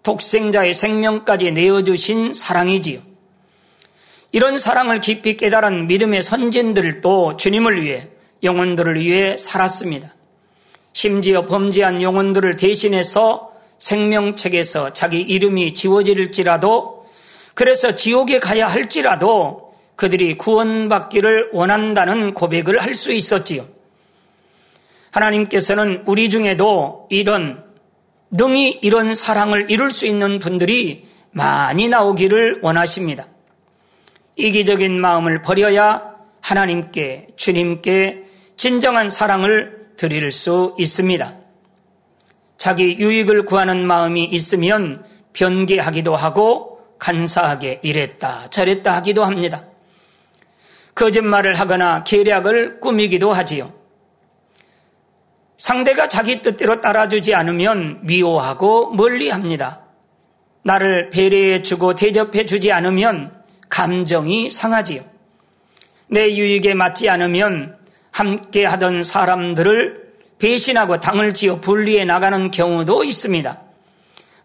독생자의 0.04 0.74
생명까지 0.74 1.54
내어주신 1.54 2.34
사랑이지요. 2.34 3.00
이런 4.34 4.60
사랑을 4.60 5.00
깊이 5.00 5.38
깨달은 5.38 5.88
믿음의 5.88 6.22
선진들도 6.22 7.38
주님을 7.38 7.82
위해 7.82 8.10
영혼들을 8.44 9.00
위해 9.00 9.38
살았습니다. 9.38 10.14
심지어 10.92 11.46
범죄한 11.46 12.02
영혼들을 12.02 12.58
대신해서 12.58 13.54
생명책에서 13.80 14.92
자기 14.92 15.22
이름이 15.22 15.76
지워질지라도 15.76 17.06
그래서 17.56 17.96
지옥에 17.96 18.40
가야 18.40 18.68
할지라도 18.68 19.74
그들이 19.96 20.38
구원받기를 20.38 21.52
원한다는 21.54 22.34
고백을 22.34 22.82
할 22.82 22.96
수 22.96 23.14
있었지요. 23.14 23.79
하나님께서는 25.12 26.04
우리 26.06 26.30
중에도 26.30 27.08
이런 27.10 27.64
능히 28.32 28.80
이런 28.82 29.14
사랑을 29.16 29.70
이룰 29.70 29.92
수 29.92 30.06
있는 30.06 30.40
분들이 30.40 31.08
많이 31.32 31.90
나오기를 31.90 32.60
원하십니다. 32.62 33.28
이기적인 34.36 35.00
마음을 35.00 35.42
버려야 35.42 36.16
하나님께, 36.42 37.28
주님께 37.36 38.24
진정한 38.56 39.10
사랑을 39.10 39.90
드릴 39.98 40.32
수 40.32 40.76
있습니다. 40.78 41.36
자기 42.58 42.98
유익을 43.00 43.46
구하는 43.46 43.86
마음이 43.86 44.26
있으면 44.26 45.04
변개하기도 45.34 46.16
하고 46.16 46.80
간사하게 47.00 47.80
이랬다 47.84 48.48
저랬다 48.50 48.96
하기도 48.98 49.24
합니다. 49.24 49.66
거짓말을 50.96 51.56
하거나 51.56 52.04
계략을 52.04 52.80
꾸미기도 52.82 53.32
하지요. 53.32 53.79
상대가 55.60 56.08
자기 56.08 56.42
뜻대로 56.42 56.80
따라주지 56.80 57.36
않으면 57.36 58.00
미워하고 58.04 58.92
멀리합니다. 58.96 59.82
나를 60.64 61.10
배려해 61.10 61.62
주고 61.62 61.94
대접해 61.96 62.46
주지 62.46 62.72
않으면 62.72 63.44
감정이 63.68 64.50
상하지요. 64.50 65.04
내 66.08 66.34
유익에 66.34 66.74
맞지 66.74 67.10
않으면 67.10 67.78
함께 68.10 68.66
하던 68.66 69.04
사람들을 69.04 70.10
배신하고 70.40 71.02
당을 71.02 71.34
지어 71.34 71.60
분리해 71.60 72.06
나가는 72.06 72.50
경우도 72.52 73.04
있습니다. 73.04 73.62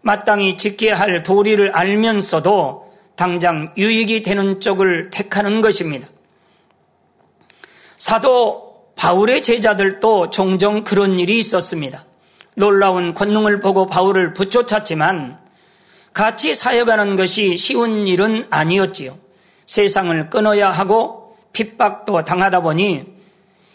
마땅히 0.01 0.57
지켜야 0.57 0.99
할 0.99 1.23
도리를 1.23 1.71
알면서도 1.73 2.93
당장 3.15 3.73
유익이 3.77 4.21
되는 4.21 4.59
쪽을 4.59 5.11
택하는 5.11 5.61
것입니다. 5.61 6.09
사도 7.97 8.64
바울의 8.95 9.41
제자들도 9.41 10.29
종종 10.29 10.83
그런 10.83 11.19
일이 11.19 11.37
있었습니다. 11.37 12.05
놀라운 12.55 13.13
권능을 13.13 13.59
보고 13.59 13.85
바울을 13.85 14.33
붙여찾지만 14.33 15.39
같이 16.13 16.55
사역하는 16.55 17.15
것이 17.17 17.57
쉬운 17.57 18.07
일은 18.07 18.45
아니었지요. 18.49 19.17
세상을 19.65 20.29
끊어야 20.29 20.71
하고 20.71 21.35
핍박도 21.51 22.23
당하다 22.23 22.61
보니 22.61 23.03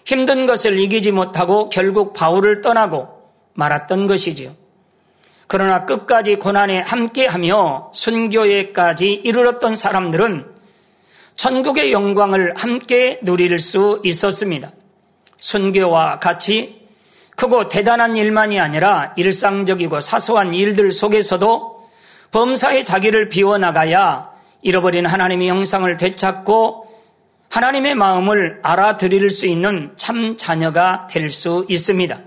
힘든 0.04 0.46
것을 0.46 0.78
이기지 0.80 1.12
못하고 1.12 1.68
결국 1.68 2.14
바울을 2.14 2.62
떠나고 2.62 3.08
말았던 3.54 4.06
것이지요. 4.06 4.54
그러나 5.46 5.84
끝까지 5.84 6.36
고난에 6.36 6.80
함께하며 6.80 7.90
순교에까지 7.92 9.12
이르렀던 9.12 9.76
사람들은 9.76 10.52
천국의 11.36 11.92
영광을 11.92 12.54
함께 12.56 13.18
누릴 13.22 13.58
수 13.58 14.00
있었습니다. 14.04 14.72
순교와 15.40 16.20
같이 16.20 16.80
크고 17.36 17.68
대단한 17.68 18.16
일만이 18.16 18.60
아니라 18.60 19.14
일상적이고 19.16 20.00
사소한 20.00 20.54
일들 20.54 20.92
속에서도 20.92 21.88
범사의 22.30 22.84
자기를 22.84 23.28
비워나가야 23.30 24.30
잃어버린 24.62 25.06
하나님의 25.06 25.48
형상을 25.48 25.96
되찾고 25.96 26.86
하나님의 27.48 27.94
마음을 27.96 28.60
알아들일 28.62 29.30
수 29.30 29.46
있는 29.46 29.92
참 29.96 30.36
자녀가 30.36 31.08
될 31.10 31.30
수 31.30 31.66
있습니다. 31.68 32.20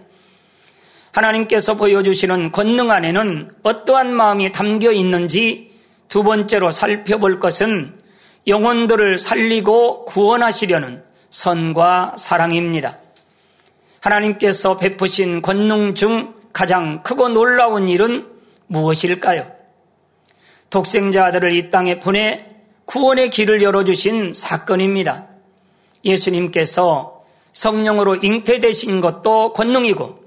하나님께서 1.13 1.75
보여주시는 1.75 2.51
권능 2.51 2.91
안에는 2.91 3.51
어떠한 3.61 4.13
마음이 4.13 4.51
담겨 4.51 4.91
있는지 4.91 5.71
두 6.09 6.23
번째로 6.23 6.71
살펴볼 6.71 7.39
것은 7.39 7.99
영혼들을 8.47 9.19
살리고 9.19 10.05
구원하시려는 10.05 11.05
선과 11.29 12.15
사랑입니다. 12.17 13.02
하나님께서 14.03 14.75
베푸신 14.77 15.41
권능 15.41 15.95
중 15.95 16.33
가장 16.51 17.01
크고 17.03 17.29
놀라운 17.29 17.87
일은 17.87 18.27
무엇일까요? 18.67 19.49
독생자 20.69 21.25
아들을 21.25 21.53
이 21.53 21.69
땅에 21.69 21.99
보내 21.99 22.45
구원의 22.85 23.29
길을 23.29 23.61
열어주신 23.61 24.33
사건입니다. 24.33 25.27
예수님께서 26.03 27.23
성령으로 27.53 28.15
잉태되신 28.15 28.99
것도 28.99 29.53
권능이고 29.53 30.21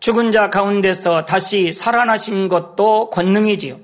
죽은 0.00 0.32
자 0.32 0.50
가운데서 0.50 1.24
다시 1.24 1.72
살아나신 1.72 2.48
것도 2.48 3.08
권능이지요. 3.10 3.78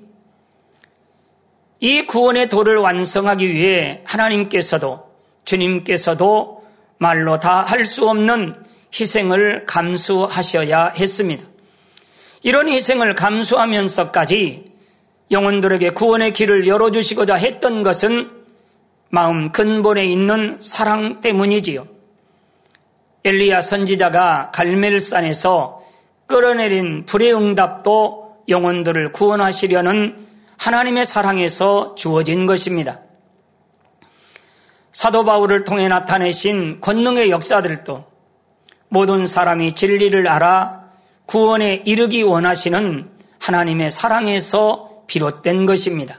이 1.81 2.07
구원의 2.07 2.49
도를 2.49 2.77
완성하기 2.79 3.49
위해 3.49 4.03
하나님께서도 4.05 5.09
주님께서도 5.45 6.65
말로 6.99 7.39
다 7.39 7.63
할 7.63 7.87
수 7.87 8.09
없는 8.09 8.68
희생을 8.93 9.67
감수하셔야 9.67 10.89
했습니다. 10.89 11.45
이런 12.43 12.69
희생을 12.69 13.15
감수하면서까지 13.15 14.73
영혼들에게 15.31 15.91
구원의 15.91 16.33
길을 16.33 16.67
열어주시고자 16.67 17.35
했던 17.35 17.83
것은 17.83 18.31
마음 19.11 19.53
근본에 19.53 20.07
있는 20.07 20.59
사랑 20.61 21.21
때문이지요. 21.21 21.87
엘리야 23.25 23.61
선지자가 23.61 24.53
갈멜산에서 24.53 25.83
끌어내린 26.27 27.05
불의 27.07 27.35
응답도 27.35 28.45
영혼들을 28.49 29.13
구원하시려는 29.13 30.27
하나님의 30.57 31.05
사랑에서 31.07 31.95
주어진 31.95 32.47
것입니다. 32.47 33.01
사도 34.93 35.25
바울을 35.25 35.65
통해 35.65 35.89
나타내신 35.89 36.81
권능의 36.81 37.31
역사들도 37.31 38.05
모든 38.89 39.27
사람이 39.27 39.73
진리를 39.73 40.27
알아 40.27 40.85
구원에 41.27 41.83
이르기 41.85 42.23
원하시는 42.23 43.09
하나님의 43.39 43.91
사랑에서 43.91 45.03
비롯된 45.07 45.67
것입니다. 45.67 46.19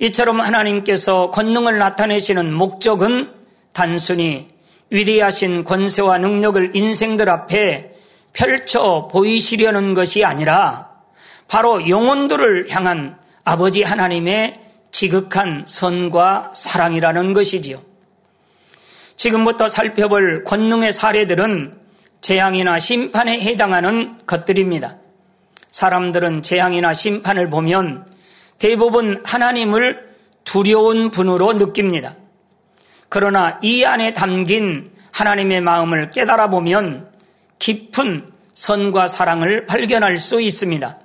이처럼 0.00 0.40
하나님께서 0.40 1.30
권능을 1.30 1.78
나타내시는 1.78 2.52
목적은 2.52 3.32
단순히 3.72 4.48
위대하신 4.90 5.64
권세와 5.64 6.18
능력을 6.18 6.74
인생들 6.74 7.28
앞에 7.28 7.94
펼쳐 8.32 9.08
보이시려는 9.10 9.94
것이 9.94 10.24
아니라 10.24 10.90
바로 11.48 11.88
영혼들을 11.88 12.66
향한 12.70 13.18
아버지 13.44 13.82
하나님의 13.82 14.60
지극한 14.92 15.64
선과 15.66 16.52
사랑이라는 16.54 17.32
것이지요. 17.32 17.87
지금부터 19.18 19.68
살펴볼 19.68 20.44
권능의 20.44 20.92
사례들은 20.92 21.76
재앙이나 22.20 22.78
심판에 22.78 23.40
해당하는 23.40 24.16
것들입니다. 24.26 24.96
사람들은 25.72 26.42
재앙이나 26.42 26.94
심판을 26.94 27.50
보면 27.50 28.06
대부분 28.58 29.22
하나님을 29.26 30.08
두려운 30.44 31.10
분으로 31.10 31.52
느낍니다. 31.54 32.14
그러나 33.08 33.58
이 33.62 33.84
안에 33.84 34.14
담긴 34.14 34.92
하나님의 35.10 35.62
마음을 35.62 36.10
깨달아 36.10 36.48
보면 36.50 37.10
깊은 37.58 38.32
선과 38.54 39.08
사랑을 39.08 39.66
발견할 39.66 40.18
수 40.18 40.40
있습니다. 40.40 40.98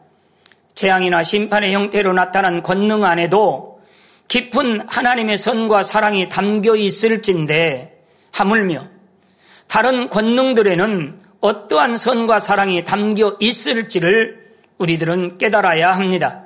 재앙이나 0.75 1.23
심판의 1.23 1.73
형태로 1.73 2.13
나타난 2.13 2.61
권능 2.61 3.05
안에도 3.05 3.81
깊은 4.27 4.87
하나님의 4.87 5.37
선과 5.37 5.81
사랑이 5.81 6.29
담겨 6.29 6.75
있을진데 6.75 7.92
하물며 8.33 8.87
다른 9.67 10.09
권능들에는 10.09 11.21
어떠한 11.39 11.97
선과 11.97 12.39
사랑이 12.39 12.83
담겨 12.83 13.37
있을지를 13.39 14.43
우리들은 14.77 15.37
깨달아야 15.37 15.95
합니다. 15.95 16.43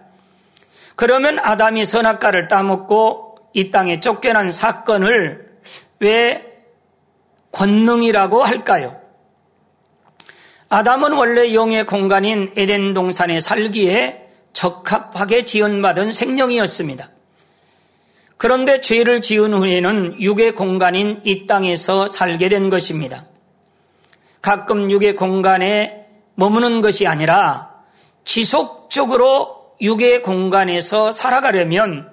그러면 0.96 1.40
아담이 1.40 1.86
선악과를 1.86 2.48
따먹고 2.48 3.38
이 3.54 3.72
땅에 3.72 4.00
쫓겨난 4.00 4.52
사건을 4.52 5.58
왜 6.00 6.44
권능이라고 7.52 8.44
할까요? 8.44 9.00
아담은 10.70 11.14
원래 11.14 11.54
용의 11.54 11.86
공간인 11.86 12.52
에덴 12.58 12.94
동산에 12.94 13.40
살기에 13.40 14.28
적합하게 14.54 15.46
지원받은 15.46 16.12
생명이었습니다. 16.12 17.10
그런데 18.38 18.82
죄를 18.82 19.22
지은 19.22 19.54
후에는 19.54 20.22
육의 20.22 20.54
공간인 20.54 21.22
이 21.24 21.48
땅에서 21.48 22.08
살게 22.08 22.50
된 22.50 22.70
것입니다. 22.70 23.26
가끔 24.42 24.92
육의 24.92 25.16
공간에 25.16 26.06
머무는 26.36 26.82
것이 26.82 27.08
아니라 27.08 27.72
지속적으로 28.26 29.74
육의 29.82 30.22
공간에서 30.22 31.12
살아가려면 31.12 32.12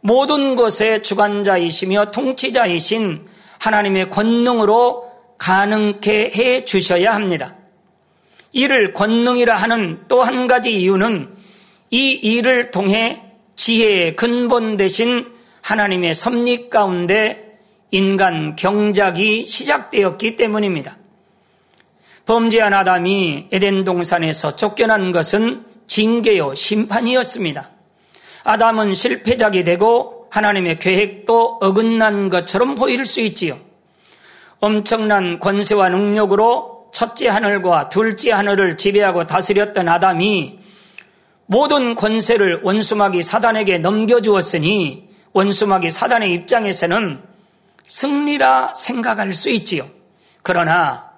모든 0.00 0.54
것의 0.54 1.02
주관자이시며 1.02 2.10
통치자이신 2.12 3.26
하나님의 3.58 4.10
권능으로 4.10 5.10
가능케 5.38 6.30
해 6.34 6.64
주셔야 6.64 7.14
합니다. 7.14 7.56
이를 8.52 8.92
권능이라 8.92 9.56
하는 9.56 10.04
또 10.06 10.22
한 10.22 10.46
가지 10.46 10.78
이유는 10.80 11.34
이 11.90 12.12
일을 12.12 12.70
통해 12.70 13.33
지혜의 13.56 14.16
근본 14.16 14.76
대신 14.76 15.28
하나님의 15.62 16.14
섭리 16.14 16.68
가운데 16.68 17.58
인간 17.90 18.56
경작이 18.56 19.46
시작되었기 19.46 20.36
때문입니다. 20.36 20.98
범죄한 22.26 22.72
아담이 22.72 23.48
에덴 23.52 23.84
동산에서 23.84 24.56
쫓겨난 24.56 25.12
것은 25.12 25.64
징계요 25.86 26.54
심판이었습니다. 26.54 27.70
아담은 28.44 28.94
실패작이 28.94 29.64
되고 29.64 30.26
하나님의 30.30 30.78
계획도 30.78 31.58
어긋난 31.60 32.28
것처럼 32.28 32.74
보일 32.74 33.04
수 33.06 33.20
있지요. 33.20 33.58
엄청난 34.60 35.38
권세와 35.38 35.90
능력으로 35.90 36.88
첫째 36.92 37.28
하늘과 37.28 37.88
둘째 37.90 38.32
하늘을 38.32 38.76
지배하고 38.76 39.26
다스렸던 39.26 39.88
아담이 39.88 40.58
모든 41.46 41.94
권세를 41.94 42.60
원수막이 42.62 43.22
사단에게 43.22 43.78
넘겨주었으니 43.78 45.08
원수막이 45.32 45.90
사단의 45.90 46.32
입장에서는 46.32 47.22
승리라 47.86 48.74
생각할 48.74 49.32
수 49.32 49.50
있지요. 49.50 49.86
그러나 50.42 51.10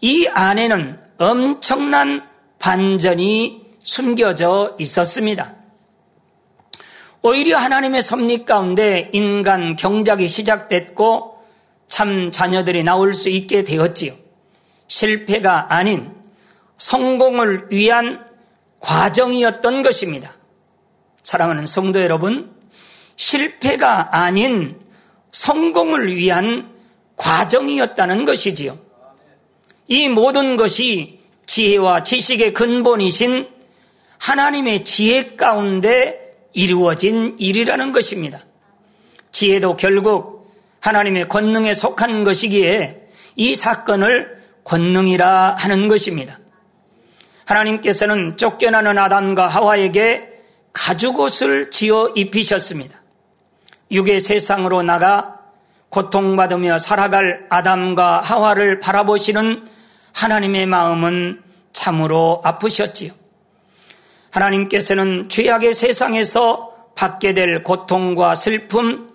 이 0.00 0.26
안에는 0.26 1.00
엄청난 1.18 2.28
반전이 2.58 3.64
숨겨져 3.82 4.76
있었습니다. 4.78 5.54
오히려 7.22 7.58
하나님의 7.58 8.02
섭리 8.02 8.44
가운데 8.44 9.10
인간 9.12 9.76
경작이 9.76 10.28
시작됐고 10.28 11.38
참 11.88 12.30
자녀들이 12.30 12.82
나올 12.82 13.14
수 13.14 13.28
있게 13.28 13.64
되었지요. 13.64 14.14
실패가 14.88 15.74
아닌 15.74 16.12
성공을 16.78 17.68
위한 17.70 18.25
과정이었던 18.86 19.82
것입니다. 19.82 20.32
사랑하는 21.24 21.66
성도 21.66 22.00
여러분, 22.00 22.54
실패가 23.16 24.16
아닌 24.16 24.78
성공을 25.32 26.14
위한 26.14 26.70
과정이었다는 27.16 28.24
것이지요. 28.24 28.78
이 29.88 30.08
모든 30.08 30.56
것이 30.56 31.18
지혜와 31.46 32.04
지식의 32.04 32.52
근본이신 32.54 33.48
하나님의 34.18 34.84
지혜 34.84 35.34
가운데 35.34 36.20
이루어진 36.52 37.34
일이라는 37.40 37.90
것입니다. 37.90 38.38
지혜도 39.32 39.76
결국 39.76 40.54
하나님의 40.80 41.28
권능에 41.28 41.74
속한 41.74 42.22
것이기에 42.22 43.08
이 43.34 43.54
사건을 43.56 44.42
권능이라 44.62 45.56
하는 45.58 45.88
것입니다. 45.88 46.38
하나님께서는 47.46 48.36
쫓겨나는 48.36 48.98
아담과 48.98 49.46
하와에게 49.48 50.32
가죽옷을 50.72 51.70
지어 51.70 52.12
입히셨습니다. 52.14 53.00
육의 53.90 54.20
세상으로 54.20 54.82
나가 54.82 55.38
고통받으며 55.88 56.78
살아갈 56.78 57.46
아담과 57.48 58.20
하와를 58.20 58.80
바라보시는 58.80 59.66
하나님의 60.12 60.66
마음은 60.66 61.42
참으로 61.72 62.40
아프셨지요. 62.44 63.12
하나님께서는 64.30 65.28
죄악의 65.28 65.72
세상에서 65.72 66.74
받게 66.94 67.32
될 67.34 67.62
고통과 67.62 68.34
슬픔, 68.34 69.08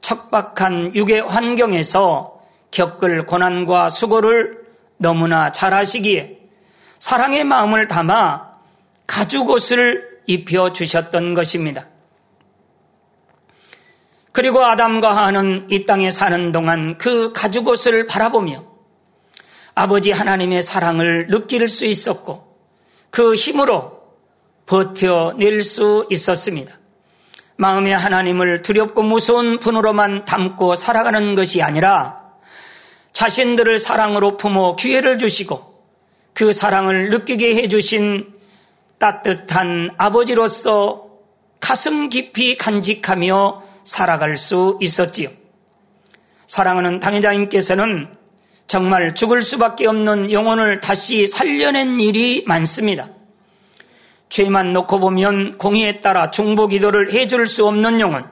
척박한 0.00 0.94
육의 0.94 1.22
환경에서 1.22 2.40
겪을 2.70 3.26
고난과 3.26 3.90
수고를 3.90 4.62
너무나 4.98 5.50
잘 5.52 5.74
아시기에 5.74 6.41
사랑의 7.02 7.42
마음을 7.42 7.88
담아 7.88 8.58
가죽옷을 9.08 10.20
입혀 10.28 10.72
주셨던 10.72 11.34
것입니다. 11.34 11.88
그리고 14.30 14.64
아담과 14.64 15.16
하는 15.16 15.66
이 15.68 15.84
땅에 15.84 16.12
사는 16.12 16.52
동안 16.52 16.98
그 16.98 17.32
가죽옷을 17.32 18.06
바라보며 18.06 18.64
아버지 19.74 20.12
하나님의 20.12 20.62
사랑을 20.62 21.26
느낄 21.26 21.66
수 21.66 21.86
있었고 21.86 22.56
그 23.10 23.34
힘으로 23.34 24.00
버텨낼 24.66 25.64
수 25.64 26.06
있었습니다. 26.08 26.78
마음에 27.56 27.92
하나님을 27.92 28.62
두렵고 28.62 29.02
무서운 29.02 29.58
분으로만 29.58 30.24
담고 30.24 30.76
살아가는 30.76 31.34
것이 31.34 31.62
아니라 31.62 32.20
자신들을 33.12 33.80
사랑으로 33.80 34.36
품어 34.36 34.76
기회를 34.76 35.18
주시고 35.18 35.71
그 36.34 36.52
사랑을 36.52 37.10
느끼게 37.10 37.56
해주신 37.56 38.32
따뜻한 38.98 39.90
아버지로서 39.98 41.08
가슴 41.60 42.08
깊이 42.08 42.56
간직하며 42.56 43.62
살아갈 43.84 44.36
수 44.36 44.78
있었지요. 44.80 45.30
사랑하는 46.46 47.00
당회장님께서는 47.00 48.08
정말 48.66 49.14
죽을 49.14 49.42
수밖에 49.42 49.86
없는 49.86 50.30
영혼을 50.32 50.80
다시 50.80 51.26
살려낸 51.26 52.00
일이 52.00 52.44
많습니다. 52.46 53.08
죄만 54.28 54.72
놓고 54.72 54.98
보면 54.98 55.58
공의에 55.58 56.00
따라 56.00 56.30
중보 56.30 56.68
기도를 56.68 57.12
해줄 57.12 57.46
수 57.46 57.66
없는 57.66 58.00
영혼, 58.00 58.24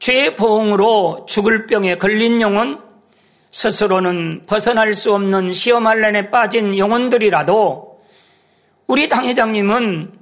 죄의 0.00 0.36
보응으로 0.36 1.24
죽을 1.26 1.66
병에 1.66 1.96
걸린 1.96 2.40
영혼, 2.40 2.85
스스로는 3.50 4.46
벗어날 4.46 4.94
수 4.94 5.14
없는 5.14 5.52
시험할란에 5.52 6.30
빠진 6.30 6.76
영혼들이라도 6.76 8.00
우리 8.86 9.08
당회장님은 9.08 10.12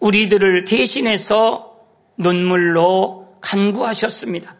우리들을 0.00 0.64
대신해서 0.64 1.78
눈물로 2.16 3.34
간구하셨습니다. 3.40 4.56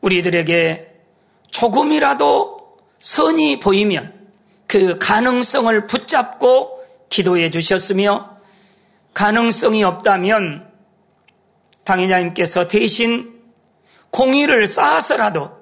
우리들에게 0.00 0.94
조금이라도 1.50 2.78
선이 3.00 3.60
보이면 3.60 4.12
그 4.66 4.98
가능성을 4.98 5.86
붙잡고 5.86 6.82
기도해 7.08 7.50
주셨으며 7.50 8.36
가능성이 9.12 9.84
없다면 9.84 10.70
당회장님께서 11.84 12.68
대신 12.68 13.40
공의를 14.10 14.66
쌓아서라도 14.66 15.61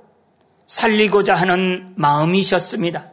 살리고자 0.70 1.34
하는 1.34 1.94
마음이셨습니다. 1.96 3.10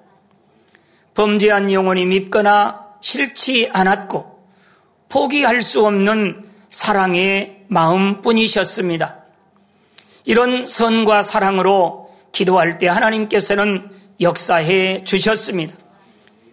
범죄한 1.16 1.72
영혼이 1.74 2.06
밉거나 2.06 2.86
싫지 3.02 3.72
않았고 3.74 4.44
포기할 5.10 5.64
수 5.64 5.84
없는 5.84 6.46
사랑의 6.70 7.64
마음뿐이셨습니다. 7.68 9.24
이런 10.26 10.68
선과 10.68 11.24
사랑으로 11.24 12.12
기도할 12.32 12.78
때 12.78 12.88
하나님께서는 12.88 13.90
역사해 14.22 15.04
주셨습니다. 15.04 15.76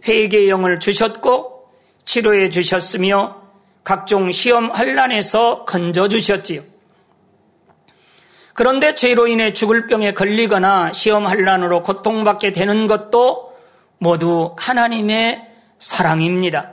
회개의 0.08 0.48
영을 0.48 0.80
주셨고 0.80 1.68
치료해 2.06 2.48
주셨으며 2.48 3.42
각종 3.82 4.32
시험 4.32 4.70
환란에서 4.70 5.66
건져 5.66 6.08
주셨지요. 6.08 6.73
그런데 8.54 8.94
죄로 8.94 9.26
인해 9.26 9.52
죽을 9.52 9.88
병에 9.88 10.14
걸리거나 10.14 10.92
시험 10.92 11.26
환란으로 11.26 11.82
고통받게 11.82 12.52
되는 12.52 12.86
것도 12.86 13.52
모두 13.98 14.54
하나님의 14.56 15.48
사랑입니다. 15.78 16.70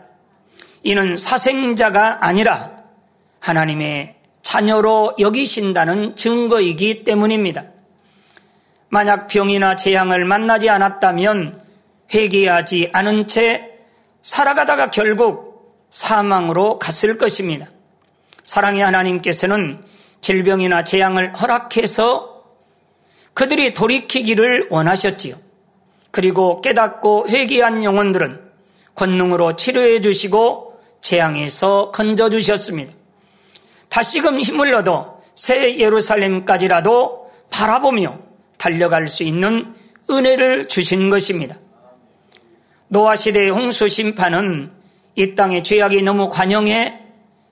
이는 0.83 1.17
사생자가 1.17 2.25
아니라 2.25 2.71
하나님의 3.39 4.15
자녀로 4.43 5.15
여기신다는 5.19 6.15
증거이기 6.15 7.03
때문입니다. 7.03 7.65
만약 8.89 9.27
병이나 9.27 9.75
재앙을 9.75 10.25
만나지 10.25 10.69
않았다면 10.69 11.63
회개하지 12.13 12.91
않은 12.93 13.25
채 13.25 13.79
살아가다가 14.21 14.91
결국 14.91 15.87
사망으로 15.89 16.77
갔을 16.77 17.17
것입니다. 17.17 17.67
사랑의 18.45 18.83
하나님께서는 18.83 19.81
질병이나 20.21 20.83
재앙을 20.83 21.33
허락해서 21.35 22.43
그들이 23.33 23.73
돌이키기를 23.73 24.67
원하셨지요. 24.69 25.35
그리고 26.11 26.61
깨닫고 26.61 27.29
회개한 27.29 27.83
영혼들은 27.83 28.41
권능으로 28.95 29.55
치료해 29.55 30.01
주시고 30.01 30.79
재앙에서 31.01 31.91
건져 31.91 32.29
주셨습니다. 32.29 32.93
다시금 33.89 34.39
힘을 34.39 34.73
얻어 34.75 35.21
새 35.35 35.77
예루살렘까지라도 35.77 37.31
바라보며 37.49 38.19
달려갈 38.57 39.07
수 39.07 39.23
있는 39.23 39.73
은혜를 40.09 40.67
주신 40.67 41.09
것입니다. 41.09 41.57
노아 42.87 43.15
시대의 43.15 43.49
홍수 43.49 43.87
심판은 43.87 44.71
이 45.15 45.35
땅의 45.35 45.63
죄악이 45.63 46.01
너무 46.03 46.29
관영해 46.29 47.00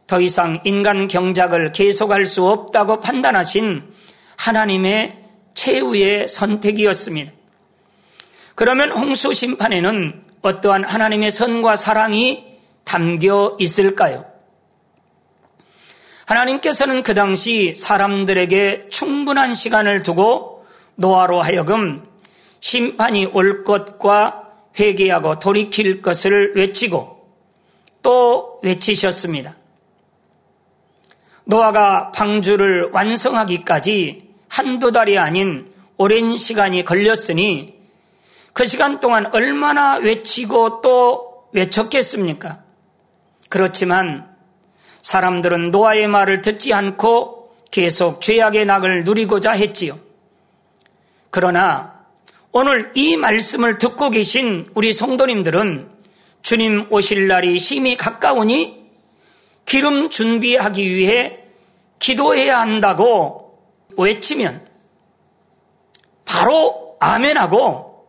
더 0.10 0.19
이상 0.19 0.60
인간 0.63 1.08
경작을 1.08 1.72
계속할 1.72 2.26
수 2.26 2.48
없다고 2.48 3.00
판단하신 3.00 3.93
하나님의 4.38 5.24
최후의 5.54 6.28
선택이었습니다. 6.28 7.32
그러면 8.56 8.91
홍수 8.91 9.34
심판에는 9.34 10.24
어떠한 10.41 10.84
하나님의 10.86 11.30
선과 11.30 11.76
사랑이 11.76 12.43
담겨 12.84 13.56
있을까요? 13.60 14.26
하나님께서는 16.26 17.04
그 17.04 17.13
당시 17.13 17.76
사람들에게 17.76 18.88
충분한 18.89 19.54
시간을 19.54 20.02
두고 20.02 20.65
노아로 20.95 21.39
하여금 21.39 22.04
심판이 22.62 23.26
올 23.28 23.63
것과 23.63 24.54
회개하고 24.80 25.38
돌이킬 25.38 26.02
것을 26.02 26.54
외치고 26.56 27.28
또 28.02 28.60
외치셨습니다. 28.63 29.60
노아가 31.49 32.12
방주를 32.12 32.91
완성하기까지 32.93 34.29
한두 34.49 34.91
달이 34.91 35.17
아닌 35.17 35.71
오랜 35.97 36.38
시간이 36.38 36.85
걸렸으니 36.85 37.73
그 38.53 38.67
시간 38.67 38.99
동안 38.99 39.25
얼마나 39.33 39.95
외치고 39.95 40.81
또 40.81 41.47
외쳤겠습니까? 41.51 42.59
그렇지만 43.49 44.29
사람들은 45.01 45.71
노아의 45.71 46.07
말을 46.07 46.41
듣지 46.41 46.71
않고 46.71 47.55
계속 47.71 48.21
죄악의 48.21 48.67
낙을 48.67 49.03
누리고자 49.03 49.53
했지요. 49.53 49.97
그러나 51.31 51.95
오늘 52.51 52.91
이 52.93 53.17
말씀을 53.17 53.79
듣고 53.79 54.12
계신 54.12 54.69
우리 54.75 54.93
성도님들은 54.93 55.89
주님 56.43 56.85
오실 56.91 57.27
날이 57.27 57.57
심히 57.57 57.97
가까우니 57.97 58.78
기름 59.69 60.10
준비하기 60.10 60.89
위해 60.89 61.38
기도해야 61.99 62.60
한다고 62.60 63.60
외치면 63.99 64.67
바로 66.25 66.97
아멘하고 66.99 68.08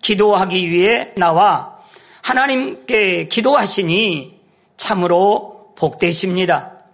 기도하기 0.00 0.70
위해 0.70 1.10
나와 1.16 1.80
하나님께 2.22 3.26
기도하시니 3.26 4.40
참으로 4.76 5.72
복되십니다. 5.76 6.84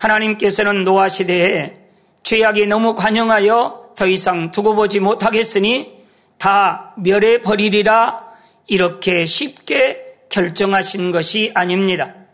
하나님께서는 0.00 0.82
노아 0.82 1.08
시대에 1.08 1.76
죄악이 2.24 2.66
너무 2.66 2.96
관영하여 2.96 3.92
더 3.94 4.08
이상 4.08 4.50
두고 4.50 4.74
보지 4.74 4.98
못하겠으니 4.98 6.02
다 6.36 6.94
멸해 6.96 7.42
버리리라 7.42 8.24
이렇게 8.66 9.24
쉽게 9.24 10.16
결정하신 10.30 11.12
것이 11.12 11.52
아닙니다. 11.54 12.27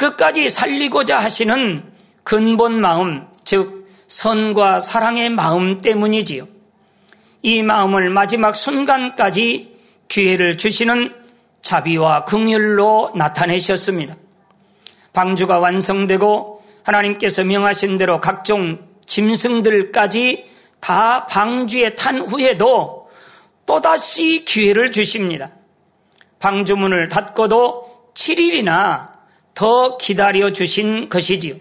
끝까지 0.00 0.48
살리고자 0.48 1.18
하시는 1.18 1.84
근본 2.24 2.80
마음, 2.80 3.26
즉 3.44 3.86
선과 4.08 4.80
사랑의 4.80 5.28
마음 5.28 5.78
때문이지요. 5.78 6.48
이 7.42 7.62
마음을 7.62 8.08
마지막 8.08 8.56
순간까지 8.56 9.76
기회를 10.08 10.56
주시는 10.56 11.14
자비와 11.60 12.24
긍휼로 12.24 13.12
나타내셨습니다. 13.14 14.16
방주가 15.12 15.58
완성되고 15.58 16.64
하나님께서 16.82 17.44
명하신 17.44 17.98
대로 17.98 18.20
각종 18.22 18.78
짐승들까지 19.06 20.46
다 20.80 21.26
방주에 21.26 21.94
탄 21.94 22.20
후에도 22.20 23.10
또다시 23.66 24.46
기회를 24.46 24.92
주십니다. 24.92 25.50
방주문을 26.38 27.10
닫고도 27.10 28.12
7일이나 28.14 29.09
더 29.60 29.98
기다려 29.98 30.54
주신 30.54 31.10
것이지요. 31.10 31.56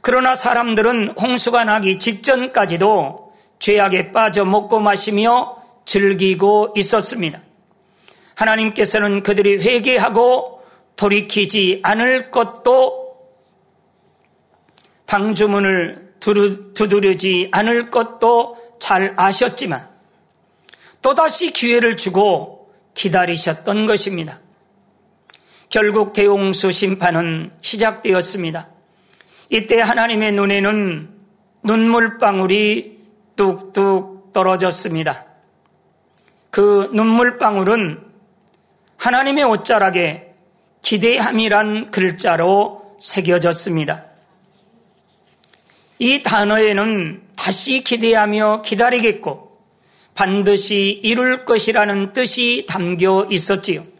그러나 0.00 0.36
사람들은 0.36 1.16
홍수가 1.20 1.64
나기 1.64 1.98
직전까지도 1.98 3.32
죄악에 3.58 4.12
빠져 4.12 4.44
먹고 4.44 4.78
마시며 4.78 5.56
즐기고 5.86 6.74
있었습니다. 6.76 7.40
하나님께서는 8.36 9.24
그들이 9.24 9.56
회개하고 9.56 10.62
돌이키지 10.94 11.80
않을 11.82 12.30
것도 12.30 13.16
방주문을 15.06 16.14
두드리지 16.20 17.48
않을 17.50 17.90
것도 17.90 18.56
잘 18.78 19.14
아셨지만 19.16 19.88
또다시 21.02 21.52
기회를 21.52 21.96
주고 21.96 22.72
기다리셨던 22.94 23.86
것입니다. 23.86 24.43
결국 25.74 26.12
대홍수 26.12 26.70
심판은 26.70 27.50
시작되었습니다. 27.60 28.68
이때 29.50 29.80
하나님의 29.80 30.30
눈에는 30.30 31.08
눈물방울이 31.64 33.00
뚝뚝 33.34 34.32
떨어졌습니다. 34.32 35.26
그 36.52 36.90
눈물방울은 36.92 38.04
하나님의 38.98 39.42
옷자락에 39.42 40.34
기대함이란 40.82 41.90
글자로 41.90 42.96
새겨졌습니다. 43.00 44.04
이 45.98 46.22
단어에는 46.22 47.22
다시 47.34 47.82
기대하며 47.82 48.62
기다리겠고 48.62 49.58
반드시 50.14 51.00
이룰 51.02 51.44
것이라는 51.44 52.12
뜻이 52.12 52.64
담겨 52.68 53.26
있었지요. 53.28 53.93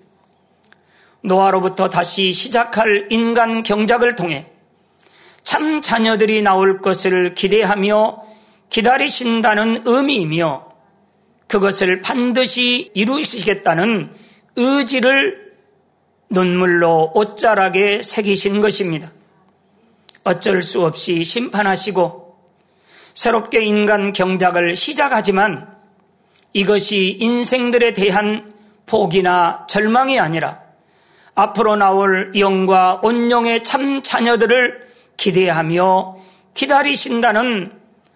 노아로부터 1.25 1.89
다시 1.89 2.33
시작할 2.33 3.09
인간 3.11 3.63
경작을 3.63 4.15
통해 4.15 4.47
참 5.43 5.81
자녀들이 5.81 6.43
나올 6.43 6.81
것을 6.83 7.35
기대하며 7.35 8.23
기다리신다는 8.69 9.83
의미이며 9.87 10.67
그것을 11.49 12.03
반드시 12.03 12.91
이루시겠다는 12.95 14.13
의지를 14.57 15.53
눈물로 16.29 17.13
옷자락에 17.15 18.03
새기신 18.03 18.61
것입니다. 18.61 19.13
어쩔 20.25 20.63
수 20.63 20.83
없이 20.85 21.25
심판하시고 21.25 22.37
새롭게 23.15 23.63
인간 23.63 24.13
경작을 24.13 24.77
시작하지만 24.77 25.75
이것이 26.53 27.17
인생들에 27.21 27.95
대한 27.95 28.49
포기나 28.87 29.67
절망이 29.69 30.19
아니라 30.19 30.64
앞으로 31.35 31.77
나올 31.77 32.33
영과 32.39 33.01
온영의 33.03 33.65
참 33.65 34.03
자녀들을 34.03 34.89
기대하며 35.17 36.17
기다리신다는 36.55 37.73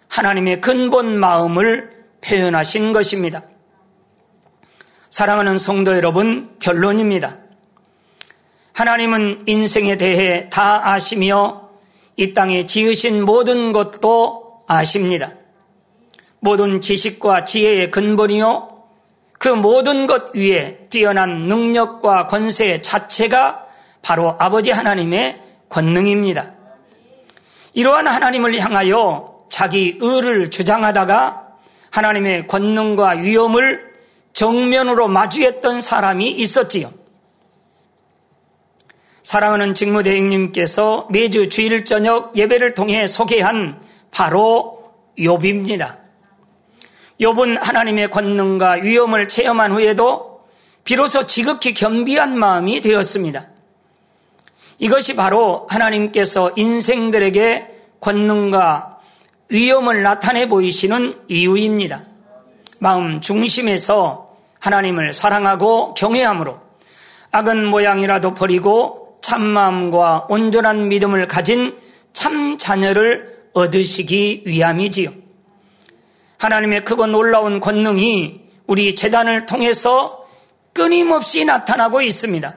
하나님의 0.08 0.60
근본 0.60 1.18
마음을 1.18 1.90
표현하신 2.20 2.92
것입니다. 2.92 3.42
사랑하는 5.10 5.58
성도 5.58 5.96
여러분, 5.96 6.56
결론입니다. 6.60 7.38
하나님은 8.72 9.44
인생에 9.46 9.96
대해 9.96 10.48
다 10.50 10.92
아시며 10.92 11.70
이 12.16 12.34
땅에 12.34 12.66
지으신 12.66 13.24
모든 13.24 13.72
것도 13.72 14.62
아십니다. 14.68 15.32
모든 16.40 16.80
지식과 16.80 17.44
지혜의 17.44 17.90
근본이요. 17.90 18.67
그 19.38 19.48
모든 19.48 20.06
것 20.06 20.34
위에 20.34 20.88
뛰어난 20.90 21.46
능력과 21.46 22.26
권세 22.26 22.82
자체가 22.82 23.66
바로 24.02 24.36
아버지 24.38 24.70
하나님의 24.70 25.40
권능입니다. 25.68 26.52
이러한 27.74 28.08
하나님을 28.08 28.58
향하여 28.58 29.38
자기 29.48 29.96
의를 30.00 30.50
주장하다가 30.50 31.46
하나님의 31.90 32.46
권능과 32.48 33.10
위엄을 33.20 33.88
정면으로 34.32 35.08
마주했던 35.08 35.80
사람이 35.80 36.30
있었지요. 36.30 36.92
사랑하는 39.22 39.74
직무대행님께서 39.74 41.08
매주 41.10 41.48
주일 41.48 41.84
저녁 41.84 42.36
예배를 42.36 42.74
통해 42.74 43.06
소개한 43.06 43.80
바로 44.10 44.92
욥입니다. 45.18 46.07
욥은 47.20 47.60
하나님의 47.60 48.10
권능과 48.10 48.72
위엄을 48.82 49.28
체험한 49.28 49.72
후에도 49.72 50.44
비로소 50.84 51.26
지극히 51.26 51.74
겸비한 51.74 52.38
마음이 52.38 52.80
되었습니다. 52.80 53.46
이것이 54.78 55.16
바로 55.16 55.66
하나님께서 55.68 56.52
인생들에게 56.56 57.66
권능과 58.00 58.98
위엄을 59.48 60.02
나타내 60.02 60.46
보이시는 60.48 61.24
이유입니다. 61.28 62.04
마음 62.78 63.20
중심에서 63.20 64.36
하나님을 64.60 65.12
사랑하고 65.12 65.94
경외함으로 65.94 66.60
악은 67.32 67.66
모양이라도 67.66 68.34
버리고 68.34 69.18
참마음과 69.20 70.26
온전한 70.28 70.88
믿음을 70.88 71.26
가진 71.26 71.76
참 72.12 72.56
자녀를 72.56 73.48
얻으시기 73.52 74.44
위함이지요. 74.46 75.27
하나님의 76.38 76.84
크고 76.84 77.06
놀라운 77.06 77.60
권능이 77.60 78.40
우리 78.66 78.94
재단을 78.94 79.46
통해서 79.46 80.24
끊임없이 80.72 81.44
나타나고 81.44 82.00
있습니다. 82.00 82.56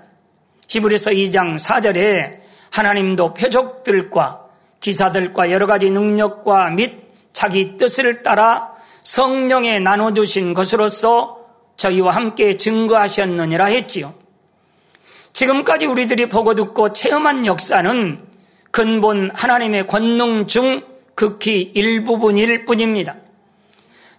히브리서 0.68 1.12
2장 1.12 1.58
4절에 1.58 2.40
하나님도 2.70 3.34
표적들과 3.34 4.46
기사들과 4.80 5.52
여러 5.52 5.68
가지 5.68 5.92
능력과 5.92 6.70
및 6.72 7.08
자기 7.34 7.78
뜻을 7.78 8.24
따라 8.24 8.72
성령에 9.04 9.80
나눠주신 9.80 10.54
것으로서 10.54 11.40
저희와 11.76 12.12
함께 12.16 12.58
증거하셨느니라 12.58 13.66
했지요. 13.66 14.14
지금까지 15.34 15.88
우리들이 15.88 16.30
보고 16.30 16.54
듣고 16.54 16.94
체험한 16.94 17.46
역사는 17.46 18.20
근본 18.70 19.32
하나님의 19.34 19.88
권능 19.88 20.48
중 20.48 20.84
극히 21.16 21.72
일부분일 21.74 22.66
뿐입니다. 22.66 23.16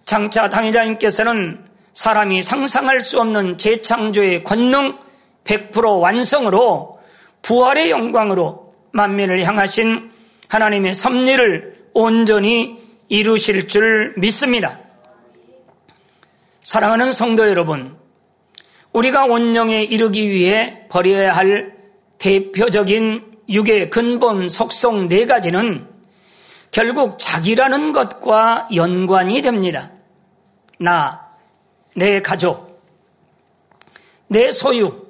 장차 0.05 0.49
당회자님께서는 0.49 1.63
사람이 1.93 2.41
상상할 2.41 3.01
수 3.01 3.19
없는 3.19 3.57
재창조의 3.57 4.43
권능 4.43 4.97
100% 5.43 6.01
완성으로 6.01 6.99
부활의 7.41 7.91
영광으로 7.91 8.73
만민을 8.91 9.43
향하신 9.43 10.11
하나님의 10.47 10.93
섭리를 10.93 11.87
온전히 11.93 12.77
이루실 13.09 13.67
줄 13.67 14.13
믿습니다. 14.17 14.79
사랑하는 16.63 17.11
성도 17.11 17.47
여러분, 17.49 17.97
우리가 18.93 19.25
온영에 19.25 19.83
이르기 19.83 20.29
위해 20.29 20.85
버려야 20.89 21.35
할 21.35 21.75
대표적인 22.17 23.33
육의 23.49 23.89
근본 23.89 24.47
속성 24.47 25.07
네 25.07 25.25
가지는 25.25 25.92
결국 26.73 27.19
자기라는 27.19 27.91
것과 27.93 28.67
연관이 28.73 29.43
됩니다. 29.43 29.91
나, 30.79 31.27
내 31.95 32.19
가족, 32.19 32.81
내 34.27 34.49
소유, 34.49 35.05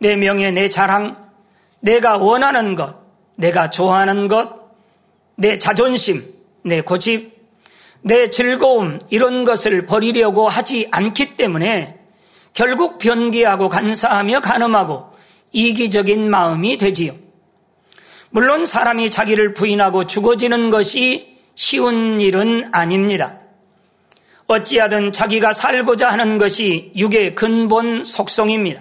내 0.00 0.16
명예, 0.16 0.50
내 0.50 0.68
자랑, 0.68 1.30
내가 1.78 2.16
원하는 2.16 2.74
것, 2.74 2.96
내가 3.36 3.70
좋아하는 3.70 4.26
것, 4.26 4.72
내 5.36 5.56
자존심, 5.56 6.34
내 6.64 6.80
고집, 6.80 7.32
내 8.02 8.28
즐거움, 8.28 8.98
이런 9.08 9.44
것을 9.44 9.86
버리려고 9.86 10.48
하지 10.48 10.88
않기 10.90 11.36
때문에 11.36 11.96
결국 12.54 12.98
변기하고 12.98 13.68
간사하며 13.68 14.40
가늠하고 14.40 15.12
이기적인 15.52 16.28
마음이 16.28 16.76
되지요. 16.76 17.27
물론 18.30 18.66
사람이 18.66 19.10
자기를 19.10 19.54
부인하고 19.54 20.06
죽어지는 20.06 20.70
것이 20.70 21.38
쉬운 21.54 22.20
일은 22.20 22.68
아닙니다. 22.72 23.38
어찌하든 24.46 25.12
자기가 25.12 25.52
살고자 25.52 26.10
하는 26.10 26.38
것이 26.38 26.92
육의 26.96 27.34
근본 27.34 28.04
속성입니다. 28.04 28.80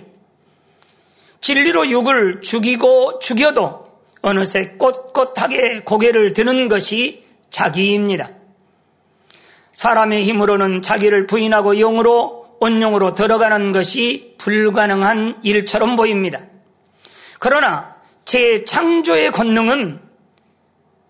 진리로 1.41 1.89
육을 1.89 2.41
죽이고 2.41 3.19
죽여도 3.19 3.87
어느새 4.21 4.75
꼿꼿하게 4.77 5.81
고개를 5.81 6.33
드는 6.33 6.67
것이 6.67 7.25
자기입니다. 7.49 8.31
사람의 9.73 10.23
힘으로는 10.23 10.81
자기를 10.81 11.27
부인하고 11.27 11.75
영으로 11.75 12.57
온용으로 12.59 13.13
들어가는 13.13 13.71
것이 13.71 14.35
불가능한 14.37 15.41
일처럼 15.43 15.95
보입니다. 15.95 16.41
그러나 17.39 17.96
제 18.27 18.65
창조의 18.65 19.31
권능은 19.31 20.01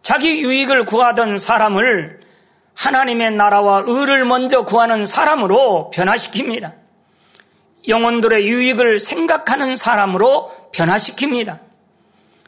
자기 0.03 0.39
유익을 0.39 0.85
구하던 0.85 1.39
사람을 1.39 2.19
하나님의 2.75 3.31
나라와 3.31 3.81
의를 3.87 4.23
먼저 4.23 4.65
구하는 4.65 5.07
사람으로 5.07 5.89
변화시킵니다. 5.95 6.75
영혼들의 7.87 8.47
유익을 8.47 8.99
생각하는 8.99 9.75
사람으로 9.75 10.69
변화시킵니다. 10.71 11.59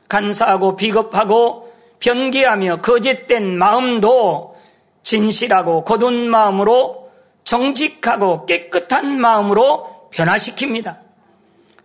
간사하고 0.07 0.75
비겁하고 0.75 1.73
변기하며 1.99 2.81
거짓된 2.81 3.57
마음도 3.57 4.55
진실하고 5.01 5.83
고든 5.83 6.29
마음으로 6.29 7.09
정직하고 7.43 8.45
깨끗한 8.45 9.19
마음으로 9.19 10.11
변화시킵니다. 10.13 10.99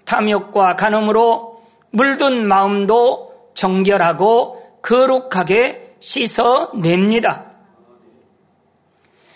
탐욕과 0.04 0.76
간음으로 0.76 1.53
물든 1.94 2.48
마음도 2.48 3.32
정결하고 3.54 4.80
거룩하게 4.82 5.94
씻어냅니다. 6.00 7.52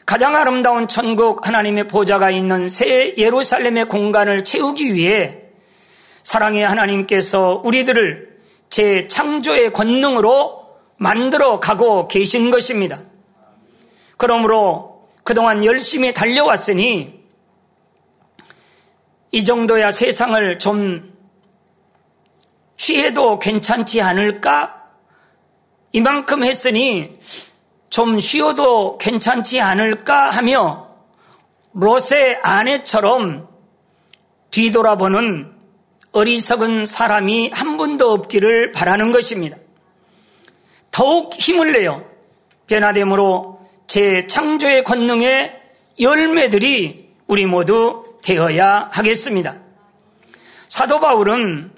가장 0.04 0.34
아름다운 0.34 0.88
천국 0.88 1.46
하나님의 1.46 1.86
보좌가 1.86 2.30
있는 2.32 2.68
새 2.68 3.14
예루살렘의 3.16 3.84
공간을 3.84 4.42
채우기 4.42 4.92
위해 4.92 5.38
사랑의 6.24 6.66
하나님께서 6.66 7.62
우리들을 7.64 8.38
제 8.70 9.06
창조의 9.06 9.72
권능으로 9.72 10.66
만들어 10.96 11.60
가고 11.60 12.08
계신 12.08 12.50
것입니다. 12.50 13.02
그러므로 14.16 15.06
그동안 15.22 15.64
열심히 15.64 16.12
달려왔으니 16.12 17.22
이 19.30 19.44
정도야 19.44 19.92
세상을 19.92 20.58
좀 20.58 21.07
취해도 22.78 23.38
괜찮지 23.38 24.00
않을까? 24.00 24.86
이만큼 25.92 26.44
했으니 26.44 27.18
좀 27.90 28.18
쉬어도 28.20 28.96
괜찮지 28.98 29.60
않을까 29.60 30.30
하며 30.30 30.88
롯의 31.72 32.40
아내처럼 32.42 33.48
뒤돌아보는 34.50 35.52
어리석은 36.12 36.86
사람이 36.86 37.50
한 37.52 37.76
분도 37.76 38.12
없기를 38.12 38.72
바라는 38.72 39.12
것입니다. 39.12 39.56
더욱 40.90 41.34
힘을 41.34 41.72
내요. 41.72 42.04
변화됨으로 42.66 43.60
제 43.86 44.26
창조의 44.26 44.84
권능의 44.84 45.60
열매들이 46.00 47.10
우리 47.26 47.46
모두 47.46 48.04
되어야 48.22 48.88
하겠습니다. 48.92 49.58
사도 50.68 51.00
바울은 51.00 51.77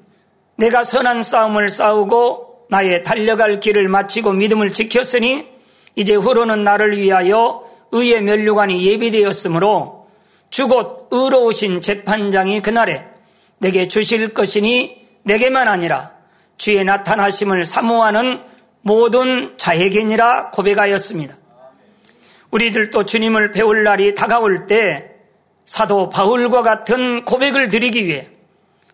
내가 0.60 0.84
선한 0.84 1.22
싸움을 1.22 1.70
싸우고 1.70 2.66
나의 2.68 3.02
달려갈 3.02 3.60
길을 3.60 3.88
마치고 3.88 4.34
믿음을 4.34 4.72
지켰으니 4.72 5.48
이제 5.96 6.14
후로는 6.14 6.62
나를 6.64 6.98
위하여 6.98 7.64
의의 7.92 8.20
면류관이 8.20 8.86
예비되었으므로 8.86 10.06
주곧 10.50 11.08
의로우신 11.10 11.80
재판장이 11.80 12.60
그날에 12.60 13.06
내게 13.58 13.88
주실 13.88 14.34
것이니 14.34 15.06
내게만 15.22 15.66
아니라 15.66 16.12
주의 16.58 16.84
나타나심을 16.84 17.64
사모하는 17.64 18.42
모든 18.82 19.56
자에게니라 19.56 20.50
고백하였습니다. 20.50 21.36
우리들도 22.50 23.06
주님을 23.06 23.52
배울 23.52 23.82
날이 23.82 24.14
다가올 24.14 24.66
때 24.66 25.12
사도 25.64 26.10
바울과 26.10 26.62
같은 26.62 27.24
고백을 27.24 27.70
드리기 27.70 28.06
위해 28.06 28.28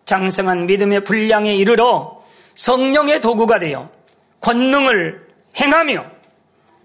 장성한 0.07 0.67
믿음의 0.67 1.03
분량에 1.03 1.53
이르러 1.53 2.23
성령의 2.55 3.21
도구가 3.21 3.59
되어 3.59 3.89
권능을 4.39 5.27
행하며 5.59 6.05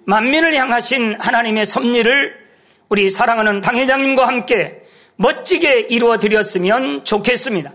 만민을 0.04 0.56
향하신 0.56 1.16
하나님의 1.20 1.64
섭리를 1.64 2.42
우리 2.88 3.08
사랑하는 3.08 3.60
당회장님과 3.60 4.26
함께 4.26 4.82
멋지게 5.16 5.86
이루어 5.88 6.18
드렸으면 6.18 7.04
좋겠습니다. 7.04 7.72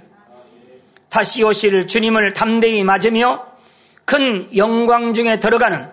다시 1.10 1.44
오실 1.44 1.88
주님을 1.88 2.34
담대히 2.34 2.84
맞으며 2.84 3.46
큰 4.04 4.50
영광 4.56 5.14
중에 5.14 5.40
들어가는 5.40 5.90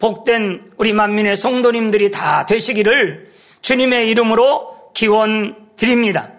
복된 0.00 0.66
우리 0.76 0.92
만민의 0.92 1.36
성도님들이 1.36 2.10
다 2.10 2.46
되시기를 2.46 3.30
주님의 3.62 4.10
이름으로 4.10 4.90
기원 4.92 5.68
드립니다. 5.76 6.32